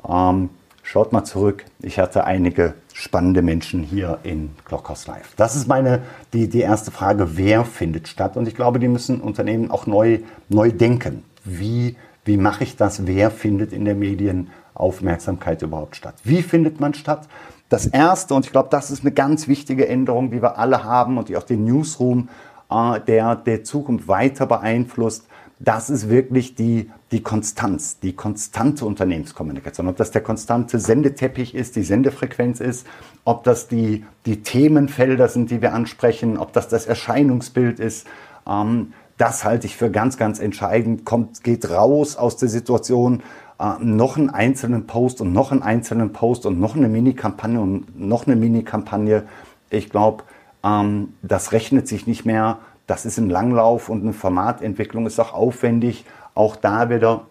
Ähm, 0.08 0.49
schaut 0.88 1.12
mal 1.12 1.26
zurück. 1.26 1.65
Ich 1.82 2.00
hatte 2.00 2.23
einige 2.23 2.73
spannende 2.93 3.41
Menschen 3.41 3.84
hier 3.84 4.19
in 4.23 4.52
Glockhaus 4.63 5.06
Live. 5.06 5.34
Das 5.36 5.58
ist 5.58 5.67
meine, 5.67 6.04
die, 6.32 6.47
die 6.47 6.62
erste 6.62 6.91
Frage, 6.91 7.36
wer 7.36 7.65
findet 7.65 8.08
statt? 8.08 8.38
Und 8.38 8.47
ich 8.47 8.56
glaube, 8.56 8.80
die 8.80 8.88
müssen 8.88 9.19
Unternehmen 9.19 9.69
auch 9.69 9.86
neu, 9.86 10.19
neu 10.47 10.71
denken. 10.71 11.26
Wie, 11.43 11.97
wie 12.23 12.38
mache 12.38 12.63
ich 12.63 12.78
das? 12.78 13.06
Wer 13.06 13.32
findet 13.32 13.73
in 13.73 13.84
der 13.84 13.95
Medienaufmerksamkeit 13.95 15.62
überhaupt 15.62 15.97
statt? 15.97 16.15
Wie 16.23 16.41
findet 16.41 16.80
man 16.80 16.93
statt? 16.93 17.28
Das 17.67 17.86
Erste, 17.86 18.34
und 18.34 18.45
ich 18.45 18.54
glaube, 18.54 18.69
das 18.71 18.89
ist 18.89 19.02
eine 19.02 19.12
ganz 19.12 19.50
wichtige 19.50 19.89
Änderung, 19.89 20.32
die 20.32 20.41
wir 20.41 20.58
alle 20.58 20.86
haben 20.86 21.17
und 21.17 21.28
die 21.28 21.36
auch 21.36 21.43
den 21.43 21.65
Newsroom 21.65 22.30
äh, 22.71 23.02
der, 23.02 23.36
der 23.36 23.65
Zukunft 23.65 24.08
weiter 24.08 24.45
beeinflusst, 24.45 25.28
das 25.60 25.89
ist 25.89 26.10
wirklich 26.10 26.54
die, 26.56 26.91
die 27.12 27.24
Konstanz, 27.24 28.00
die 28.00 28.13
konstante 28.13 28.86
Unternehmenskommunikation. 28.86 29.88
Ob 29.88 29.98
das 29.98 30.12
der 30.12 30.22
konstante 30.22 30.80
Sendeteppich 30.80 31.56
ist, 31.56 31.76
die 31.76 31.84
Sendefrequenz 31.84 32.60
ist, 32.60 32.86
ob 33.26 33.43
das 33.43 33.67
die, 33.67 34.06
die 34.26 34.43
Themenfelder 34.43 35.28
sind, 35.28 35.50
die 35.50 35.62
wir 35.62 35.74
ansprechen, 35.74 36.38
ob 36.38 36.54
das 36.54 36.67
das 36.67 36.86
Erscheinungsbild 36.86 37.80
ist. 37.80 38.06
Ähm, 38.48 38.93
das 39.17 39.43
halte 39.43 39.65
ich 39.65 39.76
für 39.76 39.89
ganz, 39.89 40.17
ganz 40.17 40.39
entscheidend. 40.39 41.06
Kommt, 41.06 41.43
geht 41.43 41.70
raus 41.72 42.17
aus 42.17 42.38
der 42.38 42.50
Situation, 42.50 43.24
äh, 43.60 43.74
noch 43.80 44.17
einen 44.17 44.30
einzelnen 44.30 44.86
Post 44.86 45.22
und 45.22 45.34
noch 45.34 45.52
einen 45.52 45.63
einzelnen 45.63 46.13
Post 46.13 46.46
und 46.46 46.60
noch 46.60 46.76
eine 46.76 46.88
Mini-Kampagne 46.88 47.60
und 47.60 48.00
noch 48.00 48.28
eine 48.28 48.36
Mini-Kampagne. 48.36 49.24
Ich 49.72 49.89
glaube, 49.89 50.24
ähm, 50.63 51.13
das 51.24 51.52
rechnet 51.52 51.88
sich 51.88 52.06
nicht 52.06 52.26
mehr. 52.26 52.60
Das 52.88 53.06
ist 53.06 53.17
ein 53.17 53.30
Langlauf 53.30 53.89
und 53.89 54.02
eine 54.02 54.13
Formatentwicklung 54.13 55.06
ist 55.06 55.19
auch 55.19 55.34
aufwendig. 55.34 56.06
Auch 56.34 56.56
da 56.56 56.89
wieder 56.89 57.26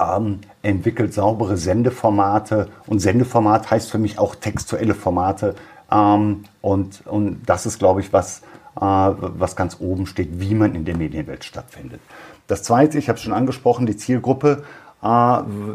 ähm, 0.00 0.40
entwickelt 0.62 1.12
saubere 1.12 1.56
Sendeformate. 1.56 2.68
Und 2.86 3.00
Sendeformat 3.00 3.70
heißt 3.70 3.90
für 3.90 3.98
mich 3.98 4.18
auch 4.18 4.36
textuelle 4.36 4.94
Formate. 4.94 5.56
Ähm, 5.90 6.44
und, 6.62 7.06
und 7.06 7.42
das 7.46 7.66
ist, 7.66 7.80
glaube 7.80 8.00
ich, 8.00 8.12
was, 8.12 8.42
äh, 8.76 8.80
was 8.80 9.56
ganz 9.56 9.78
oben 9.80 10.06
steht, 10.06 10.40
wie 10.40 10.54
man 10.54 10.74
in 10.74 10.84
der 10.84 10.96
Medienwelt 10.96 11.44
stattfindet. 11.44 12.00
Das 12.46 12.62
Zweite, 12.62 12.98
ich 12.98 13.08
habe 13.08 13.16
es 13.16 13.22
schon 13.22 13.32
angesprochen, 13.32 13.86
die 13.86 13.96
Zielgruppe 13.96 14.64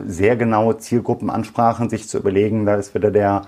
sehr 0.05 0.35
genaue 0.35 0.77
Zielgruppenansprachen 0.77 1.89
sich 1.89 2.07
zu 2.07 2.19
überlegen. 2.19 2.67
Da 2.67 2.75
ist 2.75 2.93
wieder 2.93 3.09
der, 3.09 3.41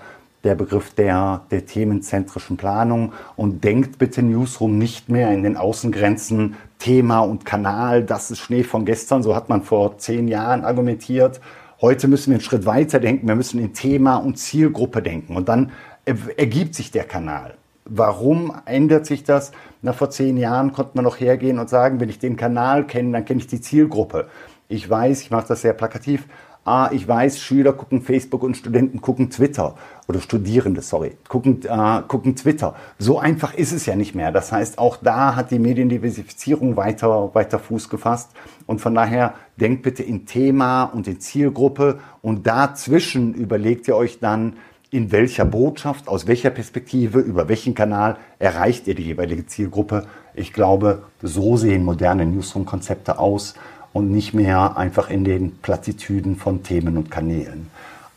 der 0.48 0.54
Begriff 0.54 0.94
der, 0.94 1.42
der 1.50 1.66
themenzentrischen 1.66 2.56
Planung. 2.56 3.12
Und 3.36 3.64
denkt 3.64 3.98
bitte 3.98 4.22
Newsroom 4.22 4.78
nicht 4.78 5.10
mehr 5.10 5.30
in 5.30 5.42
den 5.42 5.58
Außengrenzen 5.58 6.56
Thema 6.78 7.20
und 7.20 7.44
Kanal. 7.44 8.02
Das 8.02 8.30
ist 8.30 8.38
Schnee 8.38 8.62
von 8.62 8.86
gestern. 8.86 9.22
So 9.22 9.36
hat 9.36 9.50
man 9.50 9.62
vor 9.62 9.98
zehn 9.98 10.26
Jahren 10.26 10.64
argumentiert. 10.64 11.40
Heute 11.82 12.08
müssen 12.08 12.30
wir 12.30 12.36
einen 12.36 12.44
Schritt 12.44 12.64
weiter 12.64 12.98
denken. 12.98 13.28
Wir 13.28 13.34
müssen 13.36 13.60
in 13.60 13.74
Thema 13.74 14.16
und 14.16 14.38
Zielgruppe 14.38 15.02
denken. 15.02 15.36
Und 15.36 15.50
dann 15.50 15.70
ergibt 16.04 16.74
sich 16.74 16.90
der 16.90 17.04
Kanal. 17.04 17.54
Warum 17.84 18.54
ändert 18.64 19.04
sich 19.04 19.24
das? 19.24 19.52
Na, 19.82 19.92
vor 19.92 20.08
zehn 20.08 20.38
Jahren 20.38 20.72
konnte 20.72 20.92
man 20.94 21.04
noch 21.04 21.20
hergehen 21.20 21.58
und 21.58 21.68
sagen, 21.68 22.00
wenn 22.00 22.08
ich 22.08 22.18
den 22.18 22.36
Kanal 22.36 22.86
kenne, 22.86 23.12
dann 23.12 23.24
kenne 23.26 23.40
ich 23.40 23.46
die 23.48 23.60
Zielgruppe. 23.60 24.28
Ich 24.68 24.88
weiß, 24.88 25.22
ich 25.22 25.30
mache 25.30 25.48
das 25.48 25.62
sehr 25.62 25.72
plakativ, 25.74 26.26
ah, 26.68 26.90
ich 26.92 27.08
weiß, 27.08 27.40
Schüler 27.40 27.72
gucken 27.72 28.02
Facebook 28.02 28.42
und 28.42 28.56
Studenten 28.56 29.00
gucken 29.00 29.30
Twitter 29.30 29.74
oder 30.06 30.20
Studierende, 30.20 30.82
sorry, 30.82 31.16
gucken, 31.28 31.60
äh, 31.64 32.02
gucken 32.06 32.36
Twitter. 32.36 32.74
So 32.98 33.18
einfach 33.18 33.54
ist 33.54 33.72
es 33.72 33.86
ja 33.86 33.96
nicht 33.96 34.14
mehr. 34.14 34.32
Das 34.32 34.52
heißt, 34.52 34.78
auch 34.78 34.96
da 34.96 35.34
hat 35.34 35.50
die 35.50 35.58
Mediendiversifizierung 35.58 36.76
weiter, 36.76 37.34
weiter 37.34 37.58
Fuß 37.58 37.88
gefasst. 37.88 38.30
Und 38.66 38.80
von 38.80 38.94
daher 38.94 39.34
denkt 39.56 39.82
bitte 39.82 40.02
in 40.02 40.26
Thema 40.26 40.84
und 40.84 41.08
in 41.08 41.20
Zielgruppe 41.20 42.00
und 42.22 42.46
dazwischen 42.46 43.34
überlegt 43.34 43.88
ihr 43.88 43.96
euch 43.96 44.20
dann, 44.20 44.54
in 44.90 45.12
welcher 45.12 45.44
Botschaft, 45.44 46.08
aus 46.08 46.26
welcher 46.26 46.50
Perspektive, 46.50 47.20
über 47.20 47.48
welchen 47.48 47.74
Kanal 47.74 48.16
erreicht 48.38 48.86
ihr 48.86 48.94
die 48.94 49.04
jeweilige 49.04 49.46
Zielgruppe. 49.46 50.06
Ich 50.34 50.52
glaube, 50.52 51.02
so 51.22 51.56
sehen 51.56 51.84
moderne 51.84 52.24
Newsroom-Konzepte 52.24 53.18
aus 53.18 53.54
und 53.98 54.12
nicht 54.12 54.32
mehr 54.32 54.76
einfach 54.76 55.10
in 55.10 55.24
den 55.24 55.58
Plattitüden 55.58 56.36
von 56.36 56.62
Themen 56.62 56.96
und 56.96 57.10
Kanälen. 57.10 57.68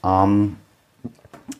Ähm, 0.05 0.57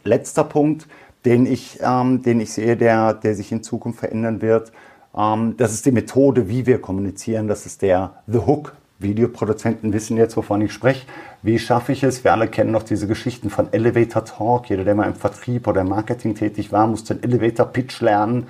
letzter 0.04 0.44
Punkt, 0.44 0.88
den 1.26 1.46
ich, 1.46 1.80
ähm, 1.82 2.22
den 2.22 2.40
ich 2.40 2.54
sehe, 2.54 2.78
der, 2.78 3.16
der 3.16 3.36
sich 3.36 3.52
in 3.52 3.64
Zukunft 3.64 4.00
verändern 4.00 4.42
wird, 4.42 4.72
ähm, 5.18 5.56
das 5.58 5.74
ist 5.74 5.86
die 5.88 5.92
Methode, 5.92 6.50
wie 6.50 6.68
wir 6.68 6.80
kommunizieren. 6.80 7.48
Das 7.48 7.66
ist 7.66 7.82
der 7.82 8.22
The 8.28 8.40
Hook. 8.40 8.76
Videoproduzenten 9.00 9.94
wissen 9.94 10.16
jetzt, 10.18 10.38
wovon 10.38 10.62
ich 10.62 10.72
spreche. 10.72 11.08
Wie 11.42 11.58
schaffe 11.58 11.92
ich 11.92 12.04
es? 12.04 12.24
Wir 12.24 12.34
alle 12.34 12.48
kennen 12.48 12.70
noch 12.70 12.84
diese 12.84 13.08
Geschichten 13.08 13.50
von 13.50 13.74
Elevator 13.74 14.24
Talk. 14.24 14.70
Jeder, 14.70 14.84
der 14.84 14.94
mal 14.94 15.08
im 15.08 15.16
Vertrieb 15.16 15.68
oder 15.68 15.82
im 15.82 15.90
Marketing 15.90 16.36
tätig 16.36 16.72
war, 16.72 16.86
musste 16.86 17.16
einen 17.16 17.24
Elevator 17.24 17.66
Pitch 17.66 18.00
lernen. 18.02 18.44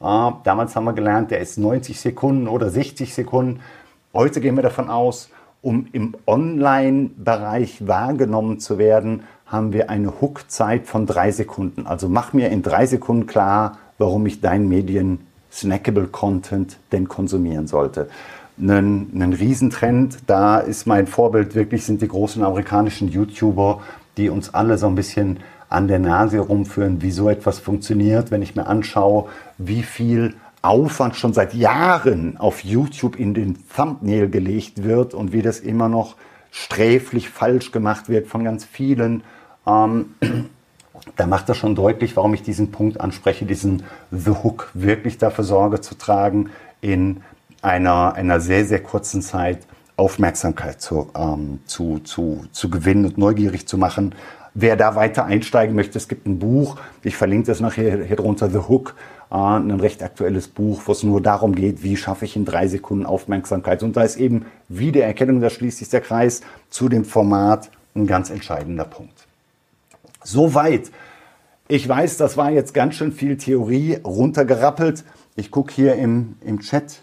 Äh, 0.00 0.30
damals 0.44 0.76
haben 0.76 0.84
wir 0.84 0.92
gelernt, 0.92 1.32
der 1.32 1.40
ist 1.40 1.58
90 1.58 2.00
Sekunden 2.00 2.46
oder 2.46 2.70
60 2.70 3.12
Sekunden. 3.12 3.60
Heute 4.12 4.40
gehen 4.40 4.56
wir 4.56 4.62
davon 4.62 4.88
aus, 4.88 5.30
um 5.62 5.88
im 5.92 6.14
Online-Bereich 6.26 7.86
wahrgenommen 7.86 8.60
zu 8.60 8.78
werden, 8.78 9.24
haben 9.46 9.72
wir 9.72 9.90
eine 9.90 10.20
Hook-Zeit 10.20 10.86
von 10.86 11.06
drei 11.06 11.30
Sekunden. 11.32 11.86
Also 11.86 12.08
mach 12.08 12.32
mir 12.32 12.50
in 12.50 12.62
drei 12.62 12.86
Sekunden 12.86 13.26
klar, 13.26 13.78
warum 13.98 14.26
ich 14.26 14.40
dein 14.40 14.68
Medien 14.68 15.20
snackable 15.52 16.06
Content 16.06 16.78
denn 16.92 17.08
konsumieren 17.08 17.66
sollte. 17.66 18.08
Ein, 18.58 19.10
ein 19.14 19.32
Riesentrend, 19.32 20.18
da 20.26 20.58
ist 20.58 20.86
mein 20.86 21.06
Vorbild 21.06 21.54
wirklich, 21.54 21.84
sind 21.84 22.00
die 22.00 22.08
großen 22.08 22.42
amerikanischen 22.42 23.08
YouTuber, 23.08 23.82
die 24.16 24.30
uns 24.30 24.54
alle 24.54 24.78
so 24.78 24.86
ein 24.86 24.94
bisschen 24.94 25.40
an 25.68 25.88
der 25.88 25.98
Nase 25.98 26.38
rumführen, 26.38 27.02
wie 27.02 27.10
so 27.10 27.28
etwas 27.28 27.58
funktioniert, 27.58 28.30
wenn 28.30 28.42
ich 28.42 28.54
mir 28.56 28.66
anschaue, 28.66 29.28
wie 29.58 29.82
viel 29.82 30.34
Aufwand 30.62 31.16
schon 31.16 31.32
seit 31.32 31.54
Jahren 31.54 32.36
auf 32.38 32.64
YouTube 32.64 33.18
in 33.18 33.34
den 33.34 33.58
Thumbnail 33.74 34.28
gelegt 34.28 34.82
wird 34.82 35.14
und 35.14 35.32
wie 35.32 35.42
das 35.42 35.60
immer 35.60 35.88
noch 35.88 36.16
sträflich 36.50 37.28
falsch 37.28 37.70
gemacht 37.72 38.08
wird 38.08 38.26
von 38.26 38.42
ganz 38.42 38.64
vielen. 38.64 39.22
Ähm, 39.66 40.14
da 41.16 41.26
macht 41.26 41.48
das 41.48 41.56
schon 41.56 41.74
deutlich, 41.74 42.16
warum 42.16 42.34
ich 42.34 42.42
diesen 42.42 42.70
Punkt 42.70 43.00
anspreche, 43.00 43.44
diesen 43.44 43.84
The 44.10 44.30
Hook, 44.30 44.70
wirklich 44.74 45.18
dafür 45.18 45.44
Sorge 45.44 45.80
zu 45.80 45.96
tragen, 45.96 46.50
in 46.80 47.22
einer, 47.62 48.14
einer 48.14 48.40
sehr, 48.40 48.64
sehr 48.64 48.82
kurzen 48.82 49.22
Zeit 49.22 49.60
Aufmerksamkeit 49.96 50.80
zu, 50.80 51.10
ähm, 51.16 51.60
zu, 51.66 52.00
zu, 52.00 52.44
zu 52.52 52.70
gewinnen 52.70 53.06
und 53.06 53.18
neugierig 53.18 53.66
zu 53.66 53.78
machen. 53.78 54.14
Wer 54.54 54.76
da 54.76 54.94
weiter 54.94 55.24
einsteigen 55.24 55.74
möchte, 55.74 55.98
es 55.98 56.08
gibt 56.08 56.26
ein 56.26 56.38
Buch, 56.38 56.76
ich 57.02 57.16
verlinke 57.16 57.46
das 57.48 57.60
nachher 57.60 58.04
hier 58.04 58.16
drunter, 58.16 58.50
The 58.50 58.68
Hook, 58.68 58.94
ein 59.36 59.80
recht 59.80 60.02
aktuelles 60.02 60.48
Buch, 60.48 60.82
wo 60.86 60.92
es 60.92 61.02
nur 61.02 61.20
darum 61.20 61.54
geht, 61.54 61.82
wie 61.82 61.96
schaffe 61.96 62.24
ich 62.24 62.36
in 62.36 62.44
drei 62.44 62.68
Sekunden 62.68 63.06
Aufmerksamkeit. 63.06 63.82
Und 63.82 63.96
da 63.96 64.02
ist 64.02 64.16
eben 64.16 64.46
Wiedererkennung, 64.68 65.40
da 65.40 65.50
schließt 65.50 65.78
sich 65.78 65.88
der 65.88 66.00
Kreis 66.00 66.40
zu 66.70 66.88
dem 66.88 67.04
Format 67.04 67.70
ein 67.94 68.06
ganz 68.06 68.30
entscheidender 68.30 68.84
Punkt. 68.84 69.26
Soweit. 70.22 70.90
Ich 71.68 71.88
weiß, 71.88 72.16
das 72.16 72.36
war 72.36 72.50
jetzt 72.50 72.74
ganz 72.74 72.94
schön 72.94 73.12
viel 73.12 73.36
Theorie 73.36 73.98
runtergerappelt. 74.04 75.04
Ich 75.34 75.50
gucke 75.50 75.72
hier 75.72 75.96
im, 75.96 76.36
im 76.40 76.60
Chat 76.60 77.02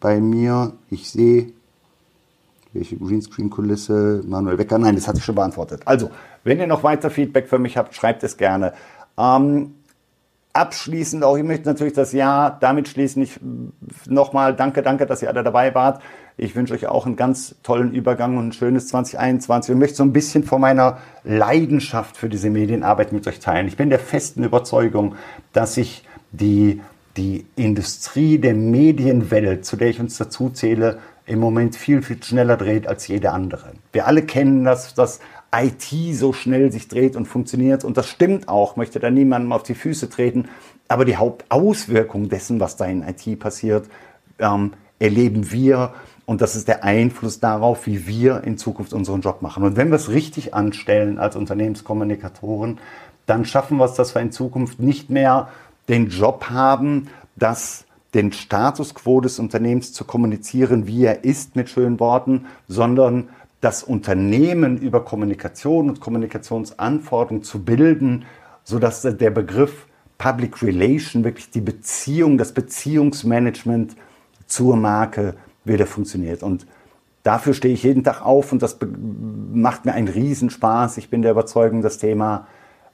bei 0.00 0.20
mir. 0.20 0.72
Ich 0.90 1.10
sehe, 1.10 1.52
welche 2.72 2.96
Greenscreen-Kulisse, 2.96 4.22
Manuel 4.26 4.58
Wecker. 4.58 4.78
Nein, 4.78 4.96
das 4.96 5.06
hatte 5.06 5.18
ich 5.18 5.24
schon 5.24 5.36
beantwortet. 5.36 5.82
Also, 5.84 6.10
wenn 6.42 6.58
ihr 6.58 6.66
noch 6.66 6.82
weiter 6.82 7.08
Feedback 7.08 7.48
für 7.48 7.58
mich 7.58 7.76
habt, 7.76 7.94
schreibt 7.94 8.24
es 8.24 8.36
gerne. 8.36 8.74
Ähm, 9.16 9.74
abschließend 10.54 11.24
auch, 11.24 11.36
ich 11.36 11.44
möchte 11.44 11.68
natürlich 11.68 11.92
das 11.92 12.12
Jahr 12.12 12.56
damit 12.58 12.88
schließen. 12.88 13.22
Ich 13.22 13.38
nochmal 14.06 14.54
danke, 14.54 14.82
danke, 14.82 15.04
dass 15.04 15.20
ihr 15.20 15.28
alle 15.28 15.42
dabei 15.42 15.74
wart. 15.74 16.00
Ich 16.36 16.56
wünsche 16.56 16.74
euch 16.74 16.86
auch 16.86 17.06
einen 17.06 17.16
ganz 17.16 17.56
tollen 17.62 17.92
Übergang 17.92 18.38
und 18.38 18.48
ein 18.48 18.52
schönes 18.52 18.88
2021 18.88 19.74
und 19.74 19.78
möchte 19.78 19.96
so 19.96 20.04
ein 20.04 20.12
bisschen 20.12 20.44
von 20.44 20.60
meiner 20.60 20.98
Leidenschaft 21.24 22.16
für 22.16 22.28
diese 22.28 22.50
Medienarbeit 22.50 23.12
mit 23.12 23.26
euch 23.26 23.40
teilen. 23.40 23.68
Ich 23.68 23.76
bin 23.76 23.90
der 23.90 23.98
festen 23.98 24.42
Überzeugung, 24.42 25.16
dass 25.52 25.74
sich 25.74 26.04
die, 26.32 26.80
die 27.16 27.46
Industrie 27.56 28.38
der 28.38 28.54
Medienwelt, 28.54 29.64
zu 29.64 29.76
der 29.76 29.88
ich 29.88 30.00
uns 30.00 30.16
dazu 30.18 30.50
zähle, 30.50 30.98
im 31.26 31.38
Moment 31.38 31.76
viel, 31.76 32.02
viel 32.02 32.22
schneller 32.22 32.56
dreht 32.56 32.86
als 32.86 33.08
jede 33.08 33.32
andere. 33.32 33.72
Wir 33.92 34.06
alle 34.06 34.22
kennen 34.22 34.64
das, 34.64 34.94
dass 34.94 35.20
IT 35.54 36.14
so 36.14 36.32
schnell 36.32 36.72
sich 36.72 36.88
dreht 36.88 37.16
und 37.16 37.26
funktioniert. 37.26 37.84
Und 37.84 37.96
das 37.96 38.08
stimmt 38.08 38.48
auch, 38.48 38.76
möchte 38.76 38.98
da 38.98 39.10
niemandem 39.10 39.52
auf 39.52 39.62
die 39.62 39.74
Füße 39.74 40.10
treten. 40.10 40.48
Aber 40.88 41.04
die 41.04 41.16
Hauptauswirkung 41.16 42.28
dessen, 42.28 42.60
was 42.60 42.76
da 42.76 42.84
in 42.86 43.02
IT 43.02 43.38
passiert, 43.38 43.88
ähm, 44.38 44.72
erleben 44.98 45.50
wir. 45.50 45.94
Und 46.26 46.40
das 46.40 46.56
ist 46.56 46.68
der 46.68 46.84
Einfluss 46.84 47.40
darauf, 47.40 47.86
wie 47.86 48.06
wir 48.06 48.44
in 48.44 48.56
Zukunft 48.56 48.92
unseren 48.92 49.20
Job 49.20 49.42
machen. 49.42 49.62
Und 49.62 49.76
wenn 49.76 49.90
wir 49.90 49.96
es 49.96 50.08
richtig 50.08 50.54
anstellen 50.54 51.18
als 51.18 51.36
Unternehmenskommunikatoren, 51.36 52.78
dann 53.26 53.44
schaffen 53.44 53.78
wir 53.78 53.84
es, 53.84 53.94
dass 53.94 54.14
wir 54.14 54.22
in 54.22 54.32
Zukunft 54.32 54.80
nicht 54.80 55.10
mehr 55.10 55.48
den 55.88 56.08
Job 56.08 56.46
haben, 56.50 57.08
dass 57.36 57.84
den 58.14 58.32
Status 58.32 58.94
quo 58.94 59.20
des 59.20 59.38
Unternehmens 59.38 59.92
zu 59.92 60.04
kommunizieren, 60.04 60.86
wie 60.86 61.04
er 61.04 61.24
ist 61.24 61.56
mit 61.56 61.68
schönen 61.68 61.98
Worten, 62.00 62.46
sondern 62.68 63.28
das 63.64 63.82
Unternehmen 63.82 64.76
über 64.76 65.04
Kommunikation 65.04 65.88
und 65.88 66.00
Kommunikationsanforderungen 66.00 67.42
zu 67.42 67.64
bilden, 67.64 68.26
sodass 68.62 69.02
der 69.02 69.30
Begriff 69.30 69.86
Public 70.18 70.62
Relation 70.62 71.24
wirklich 71.24 71.50
die 71.50 71.62
Beziehung, 71.62 72.36
das 72.36 72.52
Beziehungsmanagement 72.52 73.96
zur 74.46 74.76
Marke 74.76 75.34
wieder 75.64 75.86
funktioniert. 75.86 76.42
Und 76.42 76.66
dafür 77.22 77.54
stehe 77.54 77.72
ich 77.72 77.82
jeden 77.82 78.04
Tag 78.04 78.20
auf 78.24 78.52
und 78.52 78.60
das 78.60 78.78
macht 79.52 79.86
mir 79.86 79.92
einen 79.92 80.08
Riesenspaß. 80.08 80.98
Ich 80.98 81.08
bin 81.08 81.22
der 81.22 81.30
Überzeugung, 81.30 81.80
das 81.80 81.96
Thema 81.98 82.46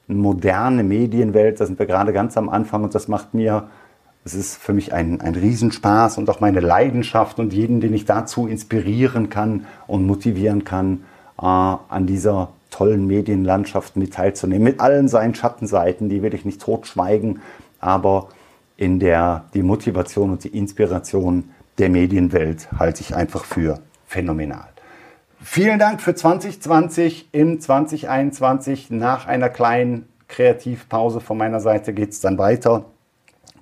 moderne 0.06 0.84
Medienwelt, 0.84 1.60
da 1.60 1.66
sind 1.66 1.78
wir 1.78 1.86
gerade 1.86 2.12
ganz 2.12 2.36
am 2.36 2.48
Anfang 2.48 2.84
und 2.84 2.94
das 2.94 3.08
macht 3.08 3.34
mir 3.34 3.68
es 4.34 4.52
ist 4.52 4.56
für 4.62 4.72
mich 4.72 4.92
ein, 4.92 5.20
ein 5.20 5.34
Riesenspaß 5.34 6.18
und 6.18 6.30
auch 6.30 6.40
meine 6.40 6.60
Leidenschaft 6.60 7.38
und 7.38 7.52
jeden, 7.52 7.80
den 7.80 7.94
ich 7.94 8.04
dazu 8.04 8.46
inspirieren 8.46 9.28
kann 9.28 9.66
und 9.86 10.06
motivieren 10.06 10.64
kann, 10.64 11.04
äh, 11.38 11.44
an 11.44 12.06
dieser 12.06 12.50
tollen 12.70 13.06
Medienlandschaft 13.06 13.96
mit 13.96 14.14
teilzunehmen. 14.14 14.62
Mit 14.62 14.80
allen 14.80 15.08
seinen 15.08 15.34
Schattenseiten, 15.34 16.08
die 16.08 16.22
will 16.22 16.34
ich 16.34 16.44
nicht 16.44 16.60
totschweigen, 16.60 17.40
aber 17.80 18.28
in 18.76 19.00
der 19.00 19.44
die 19.54 19.62
Motivation 19.62 20.30
und 20.30 20.44
die 20.44 20.56
Inspiration 20.56 21.50
der 21.78 21.90
Medienwelt 21.90 22.68
halte 22.78 23.00
ich 23.00 23.16
einfach 23.16 23.44
für 23.44 23.80
phänomenal. 24.06 24.68
Vielen 25.42 25.78
Dank 25.78 26.00
für 26.02 26.14
2020. 26.14 27.30
In 27.32 27.60
2021 27.60 28.90
nach 28.90 29.26
einer 29.26 29.48
kleinen 29.48 30.06
Kreativpause 30.28 31.20
von 31.20 31.38
meiner 31.38 31.60
Seite 31.60 31.92
geht 31.92 32.10
es 32.10 32.20
dann 32.20 32.38
weiter. 32.38 32.84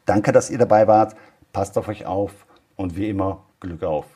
Danke, 0.08 0.32
dass 0.32 0.48
ihr 0.48 0.56
dabei 0.56 0.86
wart. 0.86 1.14
Passt 1.52 1.76
auf 1.76 1.86
euch 1.88 2.06
auf 2.06 2.46
und 2.76 2.96
wie 2.96 3.10
immer 3.10 3.44
Glück 3.60 3.82
auf. 3.82 4.06